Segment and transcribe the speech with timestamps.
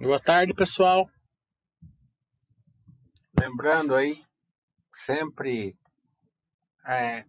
[0.00, 1.10] Boa tarde, pessoal.
[3.36, 4.16] Lembrando aí,
[4.94, 5.76] sempre
[6.86, 7.24] é,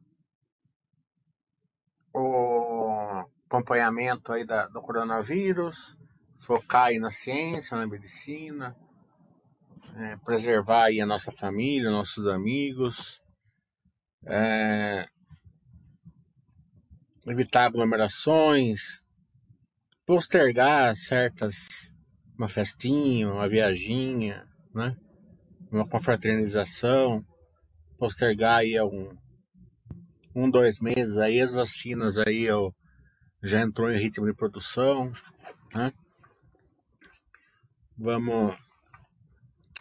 [2.13, 5.97] o acompanhamento aí da, do coronavírus,
[6.37, 8.77] focar aí na ciência, na medicina,
[9.95, 13.19] é, preservar aí a nossa família, nossos amigos,
[14.27, 15.07] é,
[17.25, 19.03] evitar aglomerações,
[20.05, 21.91] postergar certas,
[22.39, 24.95] uma festinha, uma viaginha, né?
[25.69, 27.23] uma confraternização,
[27.97, 29.13] postergar aí um,
[30.33, 32.73] um, dois meses aí, as vacinas aí eu,
[33.43, 35.11] já entrou em ritmo de produção,
[35.75, 35.91] né?
[37.97, 38.55] Vamos.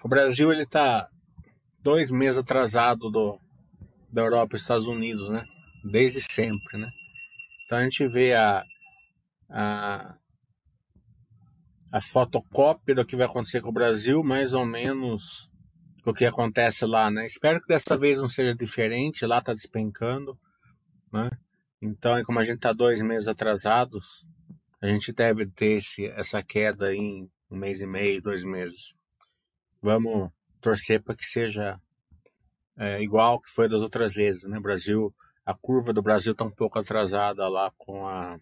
[0.03, 1.09] O Brasil ele tá
[1.81, 3.41] dois meses atrasado do,
[4.13, 5.45] da Europa e Estados Unidos, né?
[5.85, 6.91] Desde sempre, né?
[7.65, 8.65] Então a gente vê a,
[9.49, 10.17] a,
[11.91, 15.53] a fotocópia do que vai acontecer com o Brasil, mais ou menos
[16.05, 17.27] o que acontece lá, né?
[17.27, 20.39] Espero que dessa vez não seja diferente, lá tá despencando,
[21.13, 21.31] né?
[21.81, 24.27] Então, como a gente tá dois meses atrasados,
[24.81, 28.95] a gente deve ter esse, essa queda em um mês e meio, dois meses.
[29.81, 30.31] Vamos
[30.61, 31.81] torcer para que seja
[32.77, 34.59] é, igual que foi das outras vezes, né?
[34.61, 35.15] Brasil,
[35.45, 38.39] a curva do Brasil tá um pouco atrasada lá com a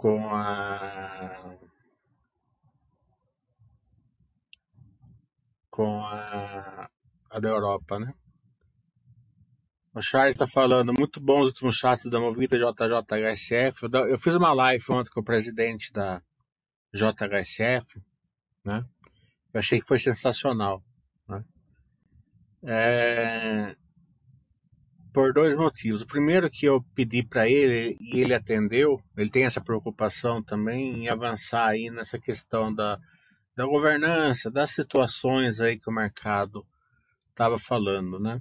[0.00, 1.58] com a
[5.68, 6.88] com a,
[7.30, 8.14] a da Europa, né?
[9.94, 13.82] O Charles está falando, muito bons os últimos chats da Movida JJHSF.
[13.82, 16.22] Eu, eu fiz uma live ontem com o presidente da
[16.94, 18.02] JHSF,
[18.64, 18.82] né?
[19.52, 20.82] Eu achei que foi sensacional,
[21.28, 21.44] né?
[22.62, 23.76] É,
[25.12, 26.02] por dois motivos.
[26.02, 31.04] O primeiro que eu pedi para ele e ele atendeu, ele tem essa preocupação também
[31.04, 32.98] em avançar aí nessa questão da
[33.60, 36.66] da governança, das situações aí que o mercado
[37.28, 38.40] estava falando, né?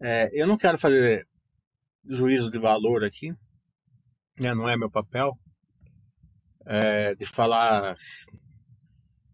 [0.00, 1.26] É, eu não quero fazer
[2.04, 3.30] juízo de valor aqui,
[4.38, 4.54] né?
[4.54, 5.36] não é meu papel,
[6.64, 7.96] é, de falar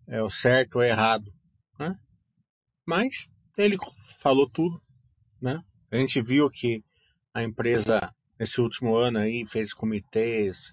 [0.07, 1.31] é, o certo ou errado,
[1.79, 1.95] né?
[2.87, 3.77] Mas ele
[4.19, 4.83] falou tudo,
[5.43, 5.63] né?
[5.91, 6.85] A gente viu que
[7.33, 10.73] a empresa nesse último ano aí fez comitês,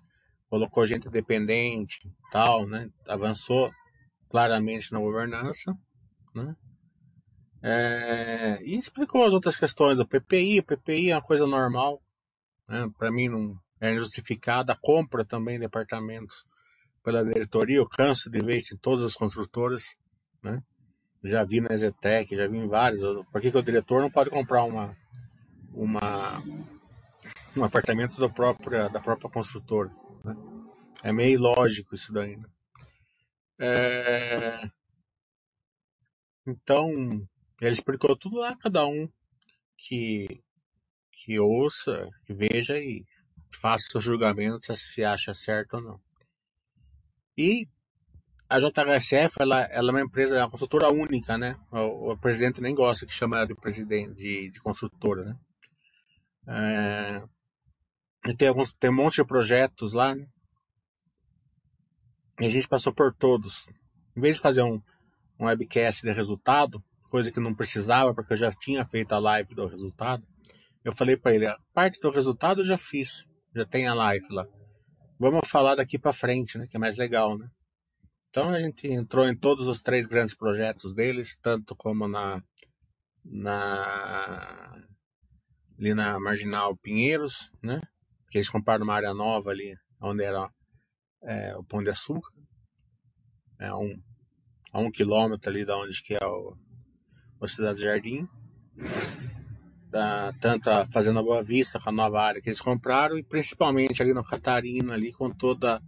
[0.50, 2.00] colocou gente independente,
[2.32, 2.90] tal, né?
[3.08, 3.72] Avançou
[4.30, 5.74] claramente na governança,
[6.34, 6.56] né?
[7.64, 10.60] É, e explicou as outras questões do PPI.
[10.60, 12.02] O PPI é uma coisa normal,
[12.70, 12.88] né?
[12.98, 14.74] Para mim não é injustificada.
[14.74, 16.44] A compra também de apartamentos
[17.04, 17.78] pela diretoria.
[17.78, 19.96] Eu canso de ver isso em todas as construtoras,
[20.44, 20.62] né?
[21.24, 23.02] Já vi na Zetec, já vi em vários.
[23.32, 24.96] Por que, que o diretor não pode comprar uma,
[25.76, 26.42] uma
[27.56, 29.92] um apartamento da própria, da própria construtora?
[30.24, 30.36] Né?
[31.04, 32.36] É meio lógico isso daí.
[32.36, 32.48] Né?
[33.60, 34.70] É...
[36.48, 36.90] Então,
[37.62, 39.10] ele explicou tudo lá, cada um
[39.78, 40.44] que,
[41.12, 43.04] que ouça, que veja e
[43.52, 46.02] faça seu julgamento se acha certo ou não.
[47.38, 47.68] E
[48.48, 51.58] a JHSF, ela, ela é uma empresa, é uma consultora única, né?
[51.72, 55.36] O, o, presidente nem gosta que chama ela de presidente, de, de consultora, né?
[56.48, 57.24] É,
[58.38, 60.28] tem, alguns, tem um monte de projetos lá, né?
[62.40, 63.68] E a gente passou por todos.
[64.16, 64.82] Em vez de fazer um,
[65.40, 69.56] um webcast de resultado, coisa que não precisava, porque eu já tinha feito a live
[69.56, 70.26] do resultado,
[70.84, 74.28] eu falei para ele, a parte do resultado eu já fiz, já tem a live
[74.30, 74.46] lá.
[75.18, 77.50] Vamos falar daqui para frente, né, que é mais legal, né?
[78.30, 82.44] Então a gente entrou em todos os três grandes projetos deles, tanto como na
[83.24, 84.84] na
[85.80, 87.82] ali na Marginal Pinheiros, né?
[88.30, 90.50] Que eles compraram uma área nova ali, onde era
[91.24, 92.32] é, o Pão de Açúcar,
[93.60, 93.96] é um,
[94.72, 96.56] a um quilômetro ali da onde que é o,
[97.42, 98.28] a Cidade Jardim,
[99.90, 104.02] da, tanto a Fazenda Boa Vista, com a nova área que eles compraram, e principalmente
[104.02, 105.82] ali no Catarina, ali com toda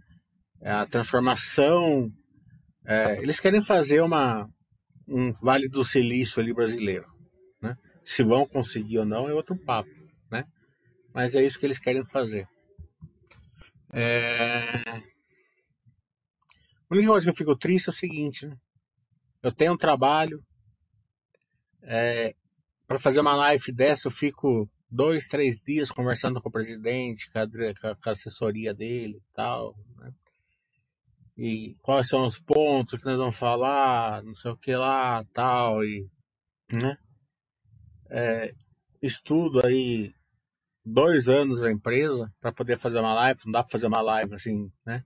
[0.62, 2.10] a transformação.
[2.86, 4.48] É, eles querem fazer uma,
[5.06, 7.06] um Vale do Silício ali brasileiro.
[8.08, 9.90] Se vão conseguir ou não é outro papo.
[10.30, 10.42] Né?
[11.12, 12.48] Mas é isso que eles querem fazer.
[13.92, 14.62] É...
[16.88, 18.56] A única coisa que eu fico triste é o seguinte, né?
[19.42, 20.42] Eu tenho um trabalho,
[21.82, 22.34] é,
[22.86, 27.38] para fazer uma live dessa eu fico dois, três dias conversando com o presidente, com
[27.38, 27.46] a,
[27.94, 30.10] com a assessoria dele e tal, né?
[31.36, 35.84] E quais são os pontos que nós vamos falar, não sei o que lá, tal,
[35.84, 36.08] e,
[36.72, 36.96] né?
[38.10, 38.52] É,
[39.02, 40.12] estudo aí
[40.84, 44.34] dois anos a empresa para poder fazer uma live, não dá para fazer uma live
[44.34, 45.04] assim, né?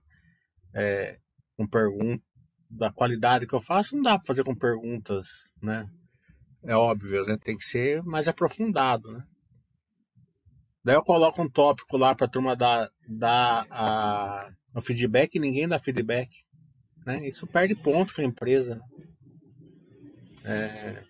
[0.73, 1.17] é,
[1.55, 2.25] com perguntas
[2.69, 5.27] da qualidade que eu faço, não dá para fazer com perguntas,
[5.61, 5.87] né?
[6.63, 7.37] É óbvio, né?
[7.37, 9.23] Tem que ser mais aprofundado, né?
[10.83, 15.39] Daí eu coloco um tópico lá para a turma dar, dar a, o feedback e
[15.39, 16.29] ninguém dá feedback.
[17.05, 17.27] Né?
[17.27, 18.81] Isso perde ponto com a empresa.
[20.43, 21.03] É...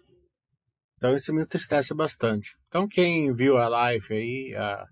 [1.04, 2.56] Então isso me entristece bastante.
[2.70, 4.86] Então quem viu a live aí, a...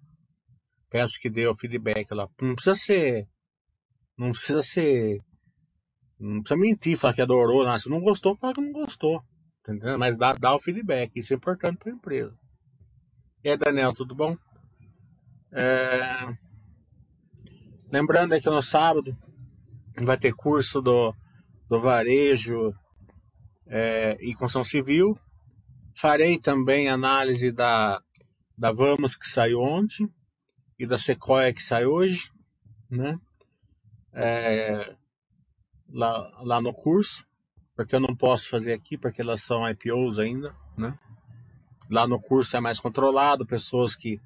[0.90, 2.28] peço que dê o feedback lá.
[2.42, 3.30] Não precisa ser.
[4.18, 5.19] Não precisa ser.
[6.19, 7.63] Não precisa mentir, falar que adorou.
[7.63, 7.80] Não.
[7.80, 9.24] Se não gostou, fala que não gostou.
[9.98, 11.13] Mas dá, dá o feedback.
[11.16, 12.36] Isso é importante para a empresa.
[13.42, 14.36] E aí, Daniel, tudo bom?
[15.54, 16.28] É...
[17.90, 19.16] Lembrando que no sábado
[20.04, 21.16] vai ter curso do,
[21.69, 22.74] do varejo
[23.66, 25.18] é, e construção civil.
[25.95, 28.01] Farei também análise da,
[28.57, 30.11] da Vamos que saiu ontem
[30.79, 32.31] e da Sequoia que sai hoje,
[32.89, 33.19] né?
[34.13, 34.95] É,
[35.89, 37.25] lá, lá no curso,
[37.75, 40.97] porque eu não posso fazer aqui porque elas são IPOs ainda, né?
[41.89, 44.19] Lá no curso é mais controlado, pessoas que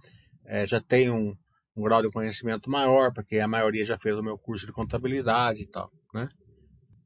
[0.45, 1.35] é, já têm um,
[1.75, 5.63] um grau de conhecimento maior, porque a maioria já fez o meu curso de contabilidade
[5.63, 6.29] e tal, né?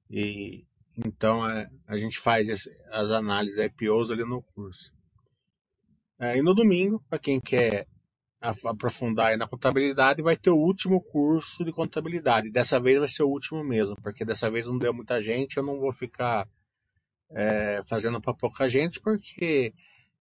[0.09, 0.65] E
[1.06, 4.94] então é, a gente faz as análises IPOs ali no curso.
[6.19, 7.88] É, e no domingo, para quem quer
[8.42, 12.51] aprofundar na contabilidade, vai ter o último curso de contabilidade.
[12.51, 15.63] Dessa vez vai ser o último mesmo, porque dessa vez não deu muita gente, eu
[15.63, 16.48] não vou ficar
[17.31, 19.74] é, fazendo para pouca gente, porque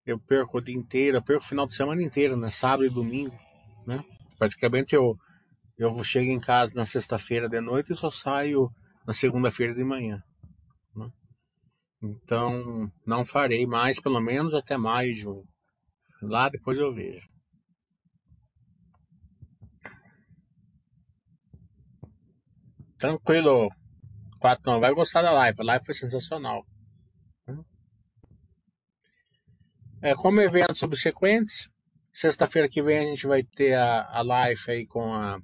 [0.04, 2.50] eu perco o dia inteiro, eu perco o final de semana inteiro, né?
[2.50, 3.36] Sábado e domingo,
[3.86, 4.04] né?
[4.38, 5.16] Praticamente eu,
[5.76, 8.70] eu chego em casa na sexta-feira de noite e só saio
[9.06, 10.22] na segunda-feira de manhã.
[12.02, 15.48] Então, não farei mais, pelo menos até maio, junho.
[16.22, 17.28] Lá depois eu vejo.
[22.96, 23.68] Tranquilo.
[24.40, 25.60] Quatro não vai gostar da live.
[25.60, 26.64] A live foi sensacional.
[30.00, 31.70] É, como eventos subsequentes,
[32.20, 35.40] Sexta-feira que vem a gente vai ter a, a live aí com a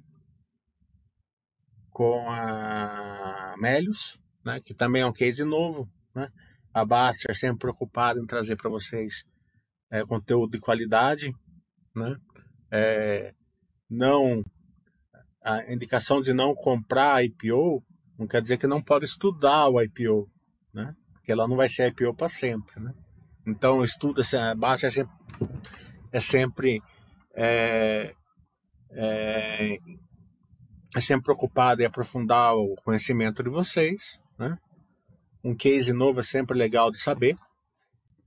[1.89, 6.29] com a Melios, né, que também é um case novo, né?
[6.75, 9.23] A Baster sempre preocupada em trazer para vocês
[9.89, 11.33] é, conteúdo de qualidade,
[11.95, 12.17] né?
[12.69, 13.33] É,
[13.89, 14.43] não
[15.41, 17.81] a indicação de não comprar IPO
[18.19, 20.29] não quer dizer que não pode estudar o IPO,
[20.73, 20.93] né?
[21.13, 22.93] Porque ela não vai ser IPO para sempre, né?
[23.47, 25.15] Então estuda, a Baster sempre
[26.11, 26.81] é sempre
[27.33, 28.13] é,
[28.91, 29.77] é,
[30.93, 31.31] é sempre
[31.83, 34.57] em aprofundar o conhecimento de vocês, né?
[35.45, 37.37] Um case novo é sempre legal de saber,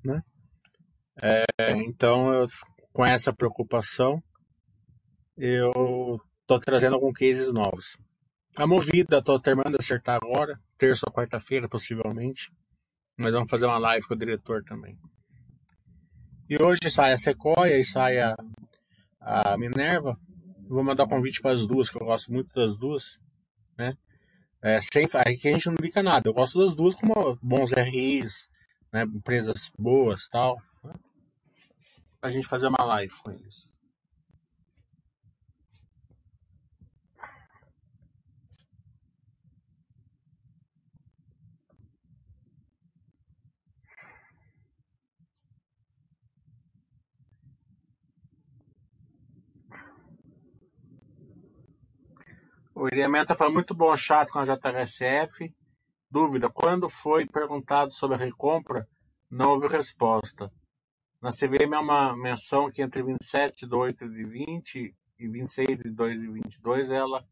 [0.05, 0.23] né?
[1.21, 1.45] É,
[1.85, 2.47] então, eu,
[2.93, 4.23] com essa preocupação,
[5.37, 7.99] eu estou trazendo alguns cases novos.
[8.57, 12.53] A movida, estou terminando de acertar agora, terça ou quarta-feira, possivelmente.
[13.17, 14.97] Mas vamos fazer uma live com o diretor também.
[16.49, 18.37] E hoje sai a Sequoia e sai a,
[19.21, 20.17] a Minerva.
[20.69, 23.19] vou mandar convite para as duas, que eu gosto muito das duas.
[23.77, 23.97] Né?
[24.61, 26.29] É, sem, aqui a gente não indica nada.
[26.29, 28.49] Eu gosto das duas como bons RIs,
[28.93, 29.03] né?
[29.03, 30.61] empresas boas tal.
[30.83, 30.95] Né?
[32.21, 33.75] Para a gente fazer uma live com eles.
[52.81, 55.53] O Iriamenta foi muito bom chato com a JHSF.
[56.09, 58.87] Dúvida: quando foi perguntado sobre a recompra,
[59.29, 60.49] não houve resposta.
[61.21, 65.91] Na CVM é uma menção que entre 27 de 8 de 20 e 26 de
[65.91, 67.27] 2 de 22 ela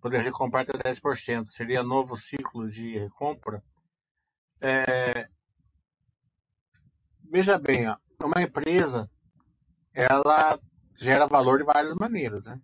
[0.00, 1.46] poderia recomprar até 10%.
[1.46, 3.62] Seria novo ciclo de recompra?
[4.60, 5.28] É...
[7.30, 9.08] Veja bem, ó, uma empresa
[9.94, 10.58] ela
[11.00, 12.46] gera valor de várias maneiras.
[12.46, 12.60] Né?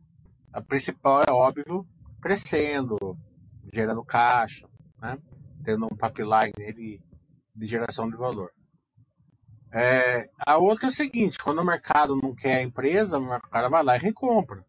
[0.52, 1.86] A principal é óbvio
[2.20, 2.96] crescendo,
[3.72, 4.68] gerando caixa,
[5.00, 5.18] né?
[5.64, 7.00] tendo um pipeline de,
[7.54, 8.52] de geração de valor.
[9.70, 13.68] É, a outra é a seguinte, quando o mercado não quer a empresa, o cara
[13.68, 14.64] vai lá e recompra.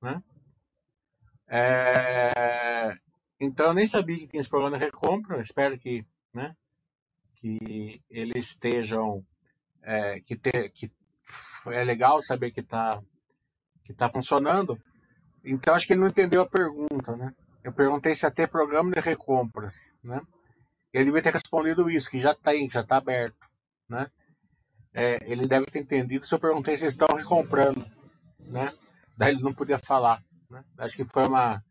[0.00, 0.22] Né?
[1.48, 2.94] É,
[3.40, 6.54] então eu nem sabia que tinha esse programa de recompra, espero que, né,
[7.36, 9.24] que eles estejam,
[9.82, 10.90] é, que, te, que
[11.66, 13.02] é legal saber que está
[13.84, 14.80] que tá funcionando,
[15.44, 17.34] então acho que ele não entendeu a pergunta, né?
[17.64, 20.20] Eu perguntei se ia ter programa de recompras, né?
[20.92, 23.46] Ele devia ter respondido isso, que já tem, já está aberto,
[23.88, 24.10] né?
[24.94, 27.84] É, ele deve ter entendido se eu perguntei se eles estão recomprando,
[28.40, 28.72] né?
[29.16, 30.62] Daí ele não podia falar, né?
[30.78, 31.62] Acho que foi uma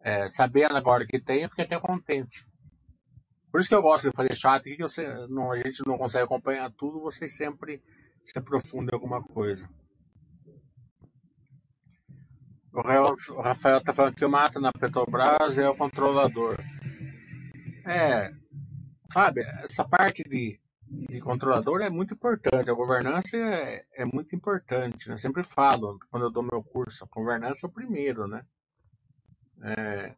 [0.00, 2.46] é, sabendo agora que tem, eu fiquei até contente.
[3.50, 4.82] Por isso que eu gosto de fazer chat, que
[5.28, 7.82] não, a gente não consegue acompanhar tudo, você sempre
[8.24, 9.68] se aprofunda em alguma coisa.
[12.74, 16.56] O Rafael está falando que o mata na Petrobras é o controlador.
[17.86, 18.34] É,
[19.12, 22.68] sabe, essa parte de, de controlador é muito importante.
[22.68, 25.08] A governança é, é muito importante.
[25.08, 25.14] Né?
[25.14, 28.44] Eu sempre falo, quando eu dou meu curso, a governança é o primeiro, né?
[29.62, 30.16] É,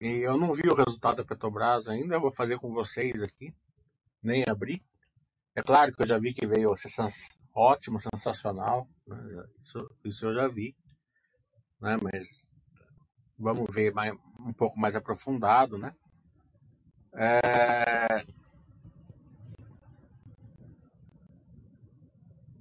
[0.00, 3.54] e eu não vi o resultado da Petrobras ainda, eu vou fazer com vocês aqui,
[4.22, 4.82] nem abrir.
[5.54, 6.74] É claro que eu já vi que veio
[7.54, 9.44] ótimo, sensacional, né?
[9.60, 10.74] isso, isso eu já vi,
[11.82, 11.98] né?
[12.00, 12.48] mas
[13.38, 15.92] vamos ver mais, um pouco mais aprofundado, né?
[17.12, 18.24] É...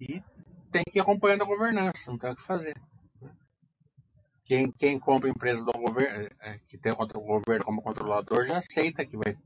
[0.01, 0.21] E
[0.71, 2.75] tem que ir acompanhando a governança, não tem o que fazer.
[4.43, 9.05] Quem, quem compra empresa do governo, é, que tem o governo como controlador, já aceita
[9.05, 9.37] que vai,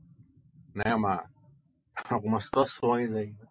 [0.74, 1.30] né, uma,
[2.10, 3.32] algumas situações aí.
[3.32, 3.46] Né?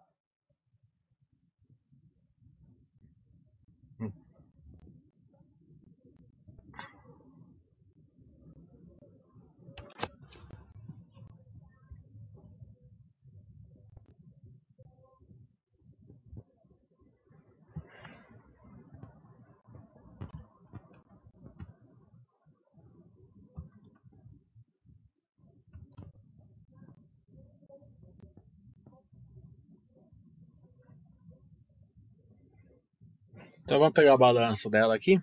[33.66, 35.20] Então vamos pegar o balanço dela aqui.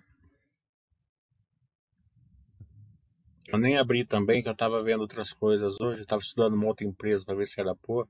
[3.47, 6.01] Eu nem abri também, que eu estava vendo outras coisas hoje.
[6.01, 8.05] Estava estudando uma outra empresa para ver se era boa.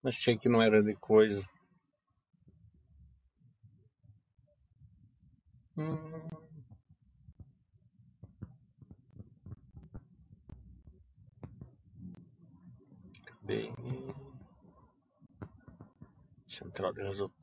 [0.00, 1.44] Mas achei que não era de coisa.
[5.76, 6.30] Hum.
[16.46, 17.39] Central de resultados.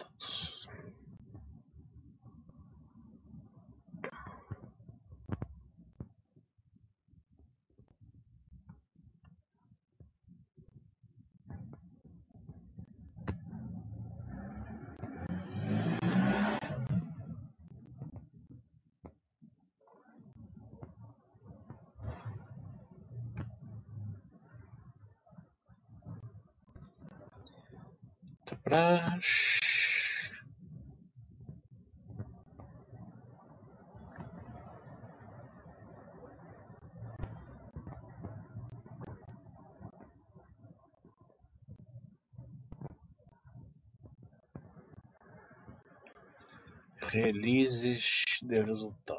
[47.23, 49.16] Releases de resultados.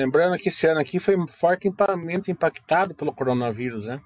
[0.00, 4.00] Lembrando que esse ano aqui foi fortemente impactado pelo coronavírus, né?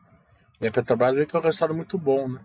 [0.61, 2.41] E a Petrobras veio com um resultado muito bom, né?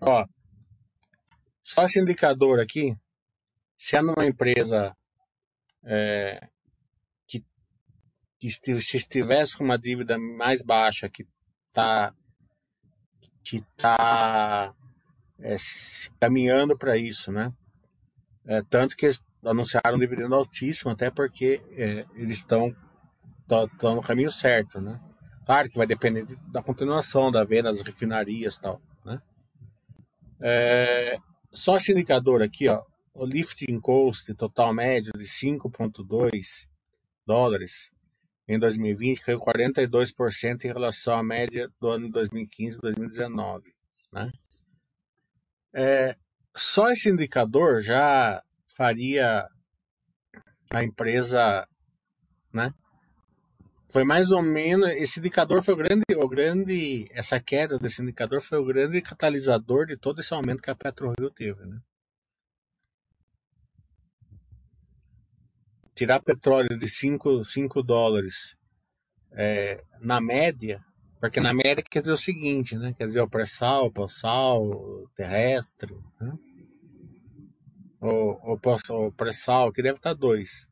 [0.00, 0.24] Ó,
[1.62, 2.96] só esse indicador aqui,
[3.76, 4.96] se é numa empresa
[5.84, 6.48] é,
[7.26, 7.44] que,
[8.38, 11.26] que se estivesse com uma dívida mais baixa, que
[11.68, 12.14] está
[13.42, 14.74] que tá,
[15.38, 15.56] é,
[16.20, 17.50] caminhando para isso, né?
[18.46, 22.74] É, tanto que eles anunciaram um dividendo altíssimo, até porque é, eles estão
[23.82, 25.00] no caminho certo, né?
[25.46, 28.82] Claro que vai depender da continuação da venda das refinarias e tal?
[30.40, 31.18] É,
[31.52, 32.82] só esse indicador aqui, ó,
[33.14, 36.68] o lifting cost total médio de 5,2
[37.26, 37.92] dólares
[38.46, 43.74] em 2020 caiu 42% em relação à média do ano 2015 e 2019.
[44.12, 44.30] Né?
[45.74, 46.16] É,
[46.56, 49.46] só esse indicador já faria
[50.70, 51.68] a empresa
[52.52, 52.72] né,
[53.90, 58.40] foi mais ou menos esse indicador foi o grande, o grande essa queda desse indicador
[58.40, 61.80] foi o grande catalisador de todo esse aumento que a PetroRio teve, né?
[65.94, 68.56] Tirar petróleo de 5, 5 dólares
[69.32, 70.84] é, na média,
[71.18, 72.92] porque na média quer dizer o seguinte, né?
[72.96, 76.38] Quer dizer o pré-sal, o pós-sal, terrestre, né?
[78.00, 78.58] O, o,
[79.06, 80.67] o pré-sal, que deve estar 2.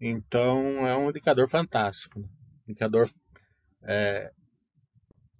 [0.00, 2.28] Então é um indicador fantástico, né?
[2.68, 3.08] indicador
[3.82, 4.30] é,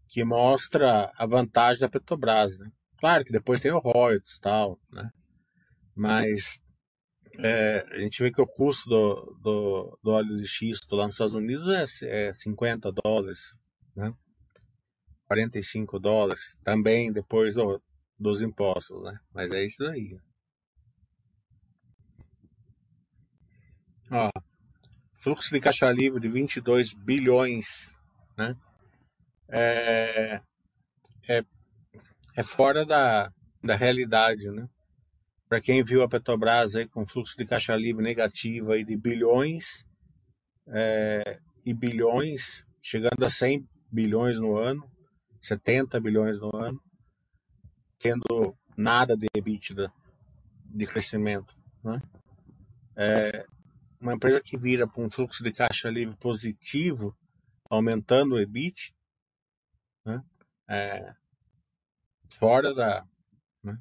[0.08, 2.70] que mostra a vantagem da Petrobras, né?
[2.98, 5.10] Claro que depois tem o royalties tal, né?
[5.94, 6.62] Mas
[7.38, 11.14] é, a gente vê que o custo do, do, do, óleo de xisto lá nos
[11.14, 11.68] Estados Unidos
[12.02, 13.54] é, é 50 dólares,
[13.94, 14.12] né?
[15.26, 17.82] 45 dólares, também depois do,
[18.18, 19.18] dos impostos, né?
[19.34, 20.16] Mas é isso aí.
[24.10, 24.30] Ó,
[25.14, 27.98] fluxo de caixa livre de 22 bilhões,
[28.36, 28.56] né?
[29.48, 30.40] É,
[31.28, 31.44] é,
[32.36, 33.32] é fora da,
[33.62, 34.68] da realidade, né?
[35.48, 39.84] Para quem viu a Petrobras aí com fluxo de caixa livre negativo aí de bilhões
[40.68, 44.88] é, e bilhões, chegando a 100 bilhões no ano,
[45.42, 46.80] 70 bilhões no ano,
[47.98, 49.92] tendo nada de EBITDA
[50.64, 52.00] de crescimento, né?
[52.96, 53.46] É,
[54.00, 57.16] uma empresa que vira para um fluxo de caixa livre positivo,
[57.68, 58.94] aumentando o EBIT,
[60.04, 60.22] né?
[60.68, 61.14] é,
[62.38, 63.06] fora da.
[63.62, 63.78] Né?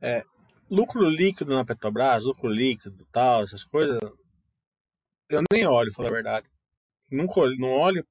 [0.00, 0.24] É,
[0.70, 3.98] lucro líquido na Petrobras, lucro líquido tal, essas coisas,
[5.28, 6.50] eu nem olho, falar a verdade.
[7.10, 8.06] Nunca olho, não olho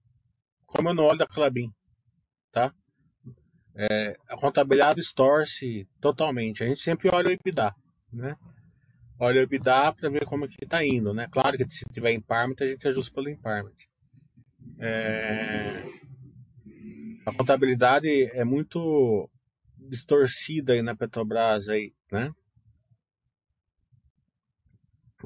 [0.65, 1.73] como eu não olho da Clabin,
[2.51, 2.73] tá?
[3.76, 6.64] É, a contabilidade distorce totalmente.
[6.64, 7.76] A gente sempre olha o EBITDA,
[8.12, 8.38] né?
[9.20, 11.28] Olha o EBITDA para ver como é que está indo, né?
[11.30, 13.76] Claro que se tiver impairment, a gente ajusta pelo impairment.
[14.80, 15.84] É...
[17.26, 19.30] A contabilidade é muito
[19.78, 22.32] distorcida aí na Petrobras aí, né?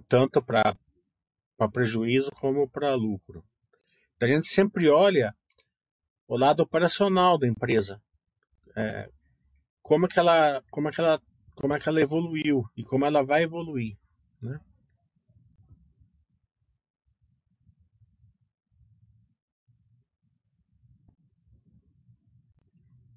[0.07, 0.75] Tanto para
[1.71, 3.43] prejuízo como para lucro.
[4.19, 5.35] A gente sempre olha
[6.27, 8.01] o lado operacional da empresa
[8.75, 9.09] é,
[9.81, 11.21] como que ela como é que ela
[11.55, 13.97] como é que ela evoluiu e como ela vai evoluir
[14.41, 14.59] né?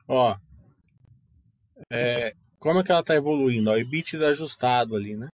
[0.08, 0.36] ó
[1.90, 5.28] é, como é que ela está evoluindo ó, o EBITDA ajustado ali né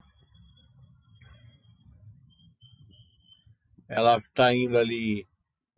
[3.87, 5.25] ela está indo ali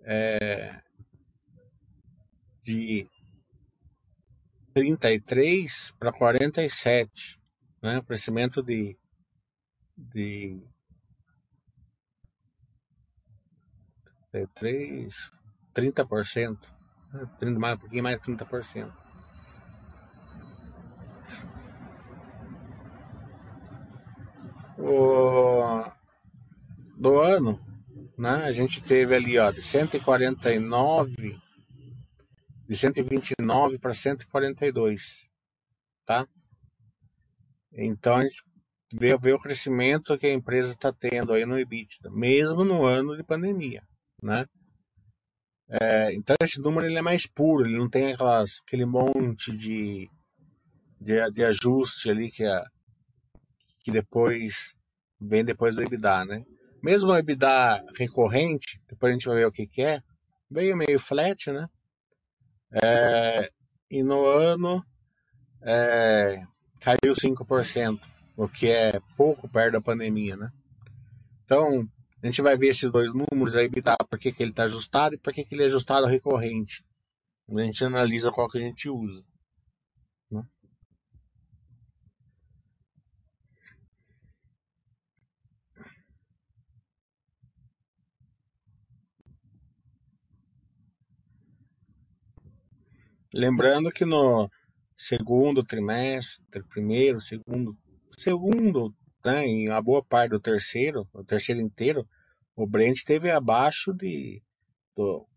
[0.02, 0.82] é,
[2.64, 3.08] de
[4.74, 7.40] 33 para 47,
[7.82, 8.02] né?
[8.06, 8.98] crescimento de,
[9.98, 10.62] de
[14.32, 15.32] 33,
[15.74, 16.58] 30%,
[17.14, 17.30] né?
[17.40, 18.92] 30, mais, um pouquinho mais de 30%.
[24.78, 25.92] O,
[26.96, 27.60] do ano,
[28.18, 28.46] né?
[28.46, 31.38] A gente teve ali, ó, de 149
[32.70, 35.28] de 129 para 142,
[36.06, 36.28] tá?
[37.74, 38.44] Então a gente
[38.94, 43.18] vê, vê o crescimento que a empresa está tendo aí no EBITDA, mesmo no ano
[43.18, 43.82] de pandemia,
[44.22, 44.46] né?
[45.68, 50.08] É, então esse número ele é mais puro, ele não tem aquelas, aquele monte de,
[51.02, 52.44] de, de ajuste ali que,
[53.84, 54.76] que depois
[55.20, 56.46] vem depois do EBITDA, né?
[56.84, 60.04] Mesmo o EBITDA recorrente, depois a gente vai ver o que, que é,
[60.52, 61.68] veio meio flat, né?
[62.72, 63.52] É,
[63.90, 64.86] e no ano
[65.62, 66.44] é,
[66.80, 70.52] caiu 5%, o que é pouco perto da pandemia, né?
[71.46, 71.90] Então,
[72.22, 73.70] a gente vai ver esses dois números aí,
[74.10, 76.84] por que, que ele está ajustado e por que, que ele é ajustado recorrente.
[77.50, 79.26] A gente analisa qual que a gente usa.
[80.30, 80.44] Né?
[93.34, 94.50] Lembrando que no
[94.98, 97.78] segundo trimestre, primeiro, segundo,
[98.12, 102.08] segundo, né, em a boa parte do terceiro, o terceiro inteiro,
[102.56, 104.42] o Brent teve abaixo de
[104.96, 105.28] do,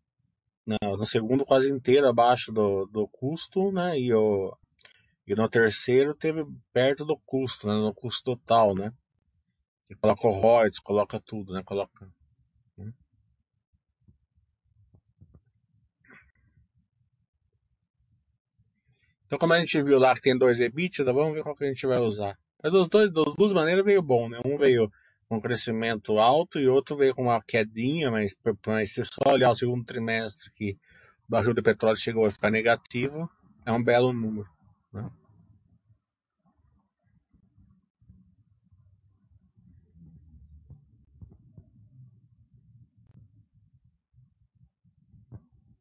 [0.66, 4.56] não, no segundo quase inteiro abaixo do, do custo, né, e o
[5.26, 8.92] e no terceiro teve perto do custo, né, no custo total, né.
[10.00, 12.10] Coloca o royalties, coloca tudo, né, coloca
[19.32, 21.66] Então, como a gente viu lá que tem dois EBITDA, vamos ver qual que a
[21.66, 22.38] gente vai usar.
[22.62, 24.38] Mas dos dois, das duas maneiras veio bom, né?
[24.44, 24.92] Um veio
[25.26, 29.54] com crescimento alto e outro veio com uma quedinha, mas, mas se só olhar o
[29.54, 30.72] segundo trimestre que
[31.26, 33.26] o barril de petróleo chegou a ficar negativo,
[33.64, 34.46] é um belo número.
[34.92, 35.10] Né?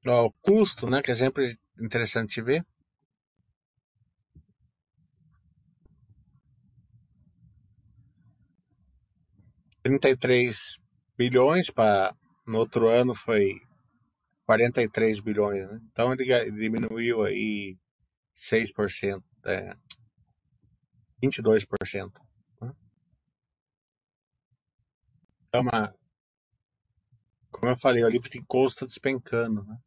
[0.06, 2.66] O custo, né, que é sempre interessante ver.
[9.84, 10.80] Trinta e três
[11.17, 12.15] bilhões para
[12.46, 13.60] no outro ano foi
[14.46, 15.80] 43 bilhões, né?
[15.91, 17.78] Então ele diminuiu aí
[18.36, 19.76] 6%, é,
[21.24, 22.12] 22%.
[22.62, 22.74] Né?
[25.48, 25.94] Então, uma,
[27.50, 29.78] como eu falei, o lifting cost está despencando, né?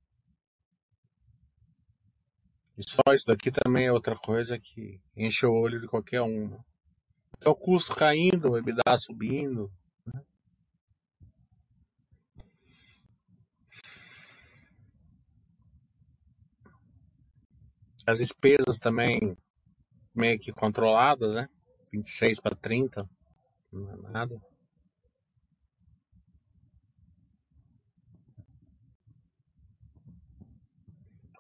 [2.77, 6.49] E só isso daqui também é outra coisa que enche o olho de qualquer um.
[6.49, 6.59] Né?
[7.37, 9.71] Então, o custo caindo, o EBITDA subindo.
[18.07, 19.37] As despesas também
[20.15, 21.49] meio que controladas, né?
[21.93, 23.09] 26 para 30,
[23.73, 24.41] não é nada.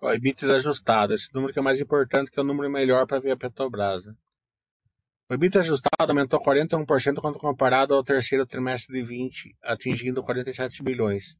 [0.02, 3.20] O EBITDA ajustado, esse número que é mais importante, que é o número melhor para
[3.20, 4.04] ver a Petrobras.
[4.04, 4.14] Né?
[5.30, 11.38] O EBITDA ajustado aumentou 41% quando comparado ao terceiro trimestre de 20, atingindo 47 bilhões.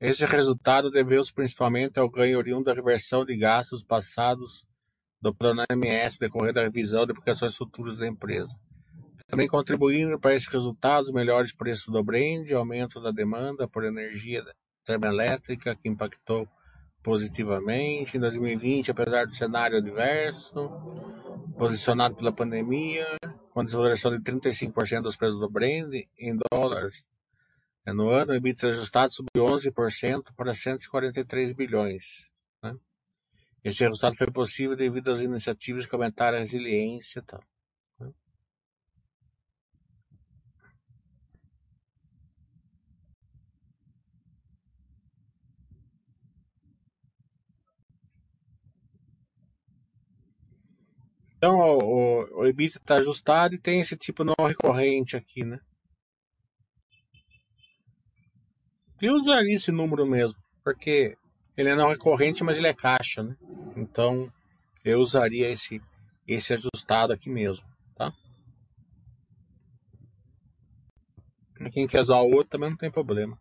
[0.00, 4.64] Esse resultado deveu-se principalmente ao ganho oriundo da reversão de gastos passados
[5.20, 8.58] do plano MS decorrer da revisão de aplicações futuras da empresa.
[9.26, 14.42] Também contribuindo para esses resultados melhores preços do Brand, aumento da demanda por energia
[14.84, 16.48] termoelétrica que impactou
[17.02, 20.70] positivamente em 2020, apesar do cenário adverso,
[21.58, 23.06] posicionado pela pandemia,
[23.50, 27.04] com desvalorização de 35% dos preços do Brand em dólares.
[27.86, 32.30] No ano, o EBITDA ajustado subiu 11% para 143 bilhões.
[32.62, 32.76] Né?
[33.64, 37.22] Esse resultado foi possível devido às iniciativas que aumentaram a resiliência.
[37.22, 37.42] Tal.
[51.36, 55.58] Então, o, o EBITDA está ajustado e tem esse tipo não recorrente aqui, né?
[59.00, 61.16] Eu usaria esse número mesmo, porque
[61.56, 63.34] ele é não recorrente, mas ele é caixa, né?
[63.74, 64.30] Então,
[64.84, 65.80] eu usaria esse,
[66.28, 68.12] esse ajustado aqui mesmo, tá?
[71.72, 73.38] Quem quer usar o outro também não tem problema.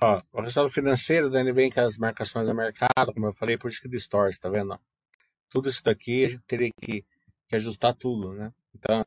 [0.00, 3.70] Ó, o resultado financeiro daí vem com as marcações do mercado, como eu falei, por
[3.70, 4.78] isso que distorce, tá vendo?
[5.48, 7.04] Tudo isso daqui a gente teria que,
[7.48, 8.52] que ajustar tudo, né?
[8.74, 9.02] Então,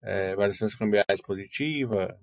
[0.00, 2.18] é, variações cambiais positiva,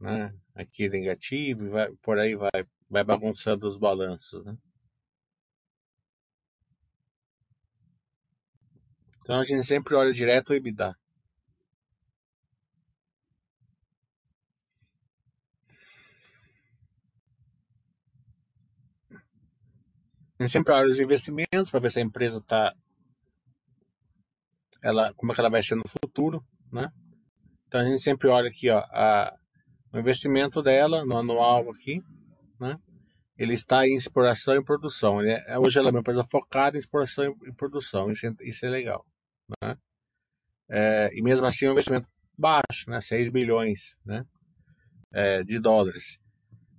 [0.00, 0.34] né?
[0.54, 4.56] Aqui negativo, e vai, por aí vai, vai bagunçando os balanços, né?
[9.22, 10.96] Então a gente sempre olha direto o EBITDA.
[20.40, 22.74] A gente sempre olha os investimentos para ver se a empresa está.
[24.82, 26.90] Ela, como é que ela vai ser no futuro, né?
[27.66, 29.36] Então a gente sempre olha aqui, ó, a,
[29.92, 32.00] o investimento dela no anual aqui,
[32.58, 32.78] né?
[33.36, 35.20] Ele está em exploração e produção.
[35.20, 38.10] É, hoje ela é uma empresa focada em exploração e produção.
[38.10, 39.04] Isso é, isso é legal,
[39.62, 39.76] né?
[40.70, 42.98] É, e mesmo assim é um investimento baixo, né?
[43.02, 44.24] 6 bilhões, né?
[45.12, 46.18] É, de dólares.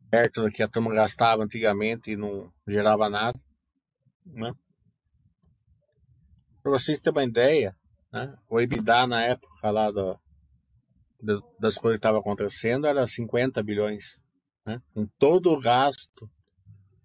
[0.10, 3.40] Perto do que a turma gastava antigamente e não gerava nada.
[4.26, 4.54] Né?
[6.62, 7.76] Para vocês terem uma ideia,
[8.12, 8.36] né?
[8.50, 10.20] o EBITDA na época lá do,
[11.22, 14.22] do, das coisas que estavam acontecendo era 50 bilhões.
[14.66, 14.82] Né?
[14.94, 16.30] Com todo o gasto,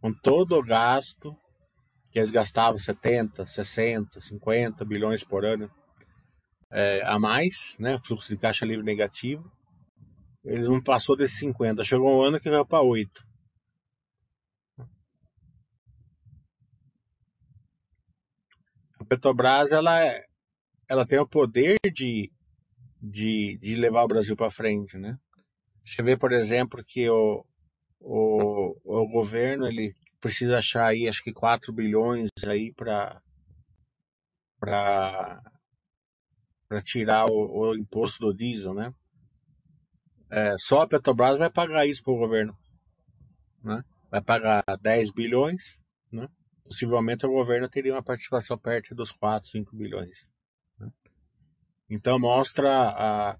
[0.00, 1.36] com todo o gasto
[2.10, 5.70] que eles gastavam 70, 60, 50 bilhões por ano
[6.70, 7.98] é, a mais, né?
[8.02, 9.50] fluxo de caixa livre negativo,
[10.44, 11.82] eles não passou desses 50.
[11.82, 13.25] Chegou um ano que veio para 8.
[19.06, 20.24] Petrobras ela, é,
[20.88, 22.30] ela tem o poder de,
[23.00, 25.16] de, de levar o Brasil para frente, né?
[25.84, 27.44] Você vê, por exemplo, que o,
[28.00, 33.22] o, o governo ele precisa achar aí acho que 4 bilhões aí para
[34.58, 35.40] para
[36.82, 38.92] tirar o, o, imposto do diesel, né?
[40.30, 42.56] É, só a Petrobras vai pagar isso para o governo,
[43.62, 43.84] né?
[44.10, 45.78] Vai pagar 10 bilhões,
[46.10, 46.26] né?
[46.68, 50.28] Possivelmente o governo teria uma participação perto dos 4, 5 bilhões.
[50.78, 50.90] Né?
[51.88, 53.38] Então mostra a,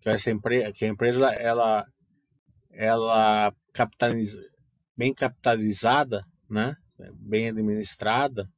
[0.00, 1.86] que essa empresa, que a empresa ela,
[2.70, 4.40] ela capitaliza,
[4.96, 6.74] bem capitalizada, né?
[7.14, 8.48] Bem administrada,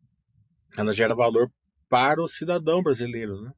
[0.76, 1.50] ela gera valor
[1.88, 3.52] para o cidadão brasileiro, né?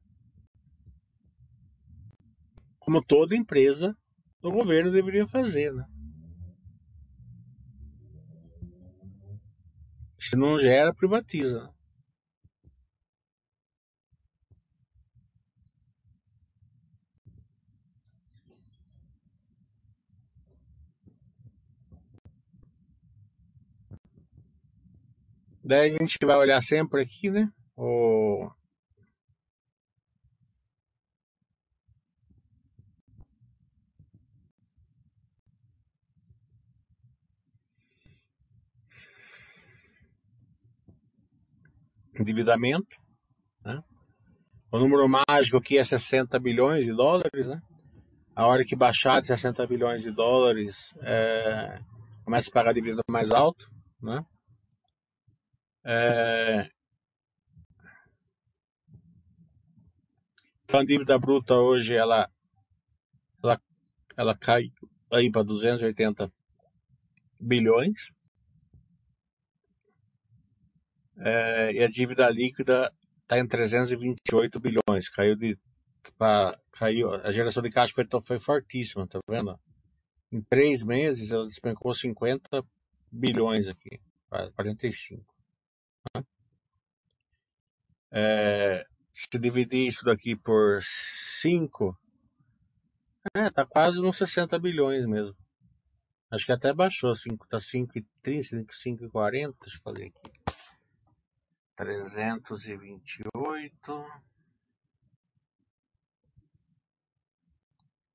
[2.79, 3.95] Como toda empresa
[4.41, 5.85] do governo deveria fazer, né?
[10.27, 11.71] Se não gera, privatiza.
[25.63, 27.47] Daí a gente vai olhar sempre aqui, né?
[27.77, 28.49] O...
[42.17, 42.97] Endividamento,
[43.63, 43.83] né?
[44.71, 47.61] O número mágico aqui é 60 bilhões de dólares, né?
[48.35, 51.79] A hora que baixar de 60 bilhões de dólares, é...
[52.23, 54.25] começa a pagar dívida mais alto, né?
[55.85, 56.69] É...
[60.63, 62.29] Então a dívida bruta hoje ela,
[63.41, 63.61] ela,
[64.17, 64.63] ela cai
[65.13, 66.29] aí para 280
[67.39, 68.13] bilhões.
[71.17, 75.09] É, e a dívida líquida está em 328 bilhões.
[75.09, 75.57] Caiu de.
[76.17, 79.59] Pra, caiu, a geração de caixa foi, foi fortíssima, tá vendo?
[80.31, 82.63] Em três meses ela despencou 50
[83.11, 83.99] bilhões aqui,
[84.55, 85.23] 45.
[88.11, 91.97] É, se dividir isso daqui por 5,
[93.33, 95.35] é, tá quase nos 60 bilhões mesmo.
[96.29, 100.44] Acho que até baixou, 5, tá 5,30, 5,40, deixa eu fazer aqui.
[101.75, 104.05] 328.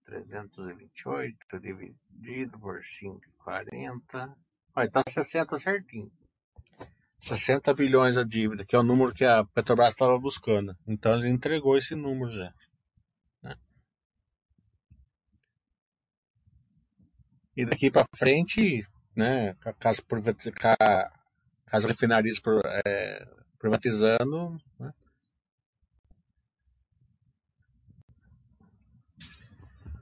[0.05, 4.35] 328 dividido por 5,40.
[4.75, 6.11] Olha, tá 60 certinho.
[7.21, 10.75] 60 bilhões a dívida, que é o número que a Petrobras estava buscando.
[10.87, 12.53] Então ele entregou esse número já.
[13.43, 13.55] Né?
[17.57, 18.83] E daqui para frente,
[19.15, 20.03] né, caso,
[21.67, 22.41] caso refinarias
[22.87, 23.29] é,
[23.61, 24.93] privatizando, né?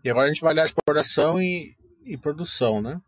[0.03, 3.03] E agora a gente vai olhar exploração e, e produção, né?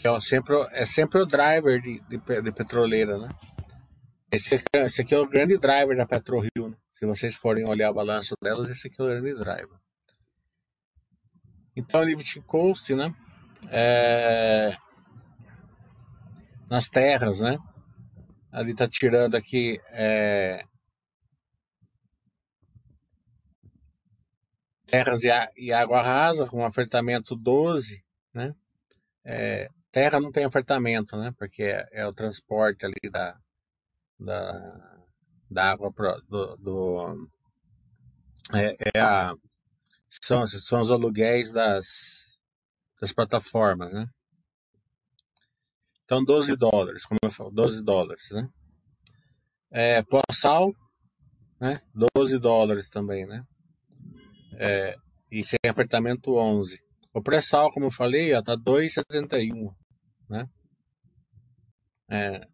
[0.00, 3.28] que é sempre, é sempre o driver de, de, de petroleira, né?
[4.32, 6.76] Esse, esse, aqui é o grande driver da PetroRio, né?
[6.90, 9.78] Se vocês forem olhar a balança delas, esse aqui é o grande driver.
[11.76, 13.14] Então, Lifting Coast, né?
[13.68, 14.76] É...
[16.68, 17.58] Nas terras, né?
[18.52, 20.64] Ali tá tirando aqui é...
[24.86, 25.20] terras
[25.56, 28.02] e, água rasa com afertamento 12,
[28.34, 28.54] né?
[29.24, 31.32] É, Terra não tem ofertamento, né?
[31.36, 33.36] Porque é, é o transporte ali da,
[34.18, 35.04] da,
[35.50, 37.30] da água pro, do, do
[38.54, 39.34] é, é, a
[40.08, 42.19] são, são os aluguéis das,
[43.00, 44.06] das plataformas, né?
[46.04, 48.48] Então 12 dólares, como eu falo, 12 dólares, né?
[49.70, 50.72] É, pós-sal,
[51.60, 51.80] né?
[52.14, 53.44] 12 dólares também, né?
[54.58, 54.96] É,
[55.30, 56.78] e sem ofertamento 11.
[57.14, 59.74] O pré-sal, como eu falei, está 2,71
[60.30, 60.48] né?
[62.08, 62.46] É,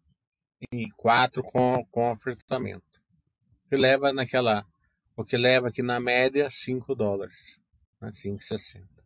[0.71, 2.83] e quatro com, com ofertamento.
[3.69, 4.65] Que leva naquela,
[5.15, 7.59] o que leva aqui na média 5 dólares,
[8.01, 8.11] né?
[8.11, 8.96] 5,60.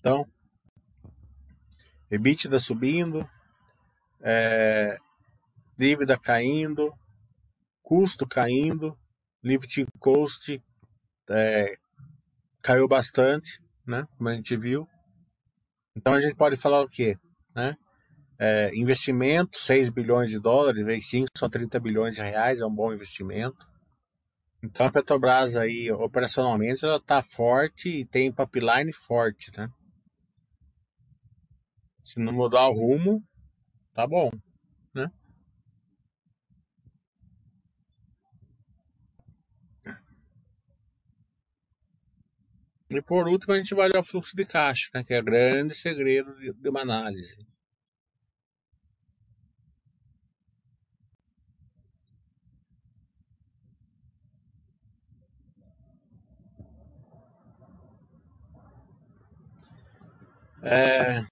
[0.00, 0.26] Então,
[2.10, 3.28] EBITDA subindo,
[4.20, 4.98] é,
[5.78, 6.92] dívida caindo,
[7.82, 8.98] custo caindo,
[9.42, 10.60] lifting cost
[11.28, 11.76] é,
[12.62, 14.06] caiu bastante, né?
[14.16, 14.88] Como a gente viu.
[15.96, 17.16] Então a gente pode falar o quê?
[17.54, 17.74] Né?
[18.38, 22.74] É, investimento, 6 bilhões de dólares, vezes 5 são 30 bilhões de reais, é um
[22.74, 23.66] bom investimento.
[24.62, 29.70] Então a Petrobras aí, operacionalmente, ela está forte e tem pipeline forte, né?
[32.10, 33.22] Se não mudar o rumo,
[33.94, 34.32] tá bom,
[34.92, 35.12] né?
[42.90, 45.24] E por último, a gente vai olhar o fluxo de caixa, né, que é o
[45.24, 47.38] grande segredo de, uma análise.
[60.60, 61.24] É,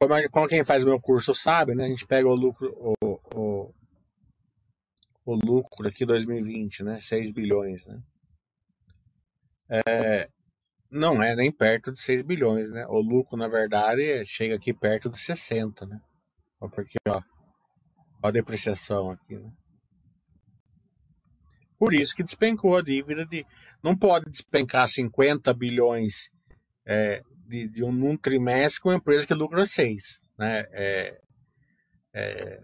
[0.00, 1.84] como, como quem faz o meu curso sabe, né?
[1.84, 3.74] A gente pega o lucro, o, o,
[5.26, 7.00] o lucro aqui 2020, né?
[7.00, 8.02] 6 bilhões, né?
[9.68, 10.28] É,
[10.90, 12.86] não é nem perto de 6 bilhões, né?
[12.88, 16.00] O lucro, na verdade, chega aqui perto de 60, né?
[16.58, 17.20] Porque, ó,
[18.22, 19.52] ó a depreciação aqui, né?
[21.78, 23.46] Por isso que despencou a dívida de.
[23.82, 26.30] Não pode despencar 50 bilhões
[26.86, 30.20] é, de, de um, trimestre com uma empresa que lucra 6.
[30.38, 30.60] Né?
[30.70, 31.20] É,
[32.14, 32.62] é,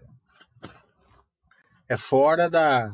[1.89, 2.87] é fora da,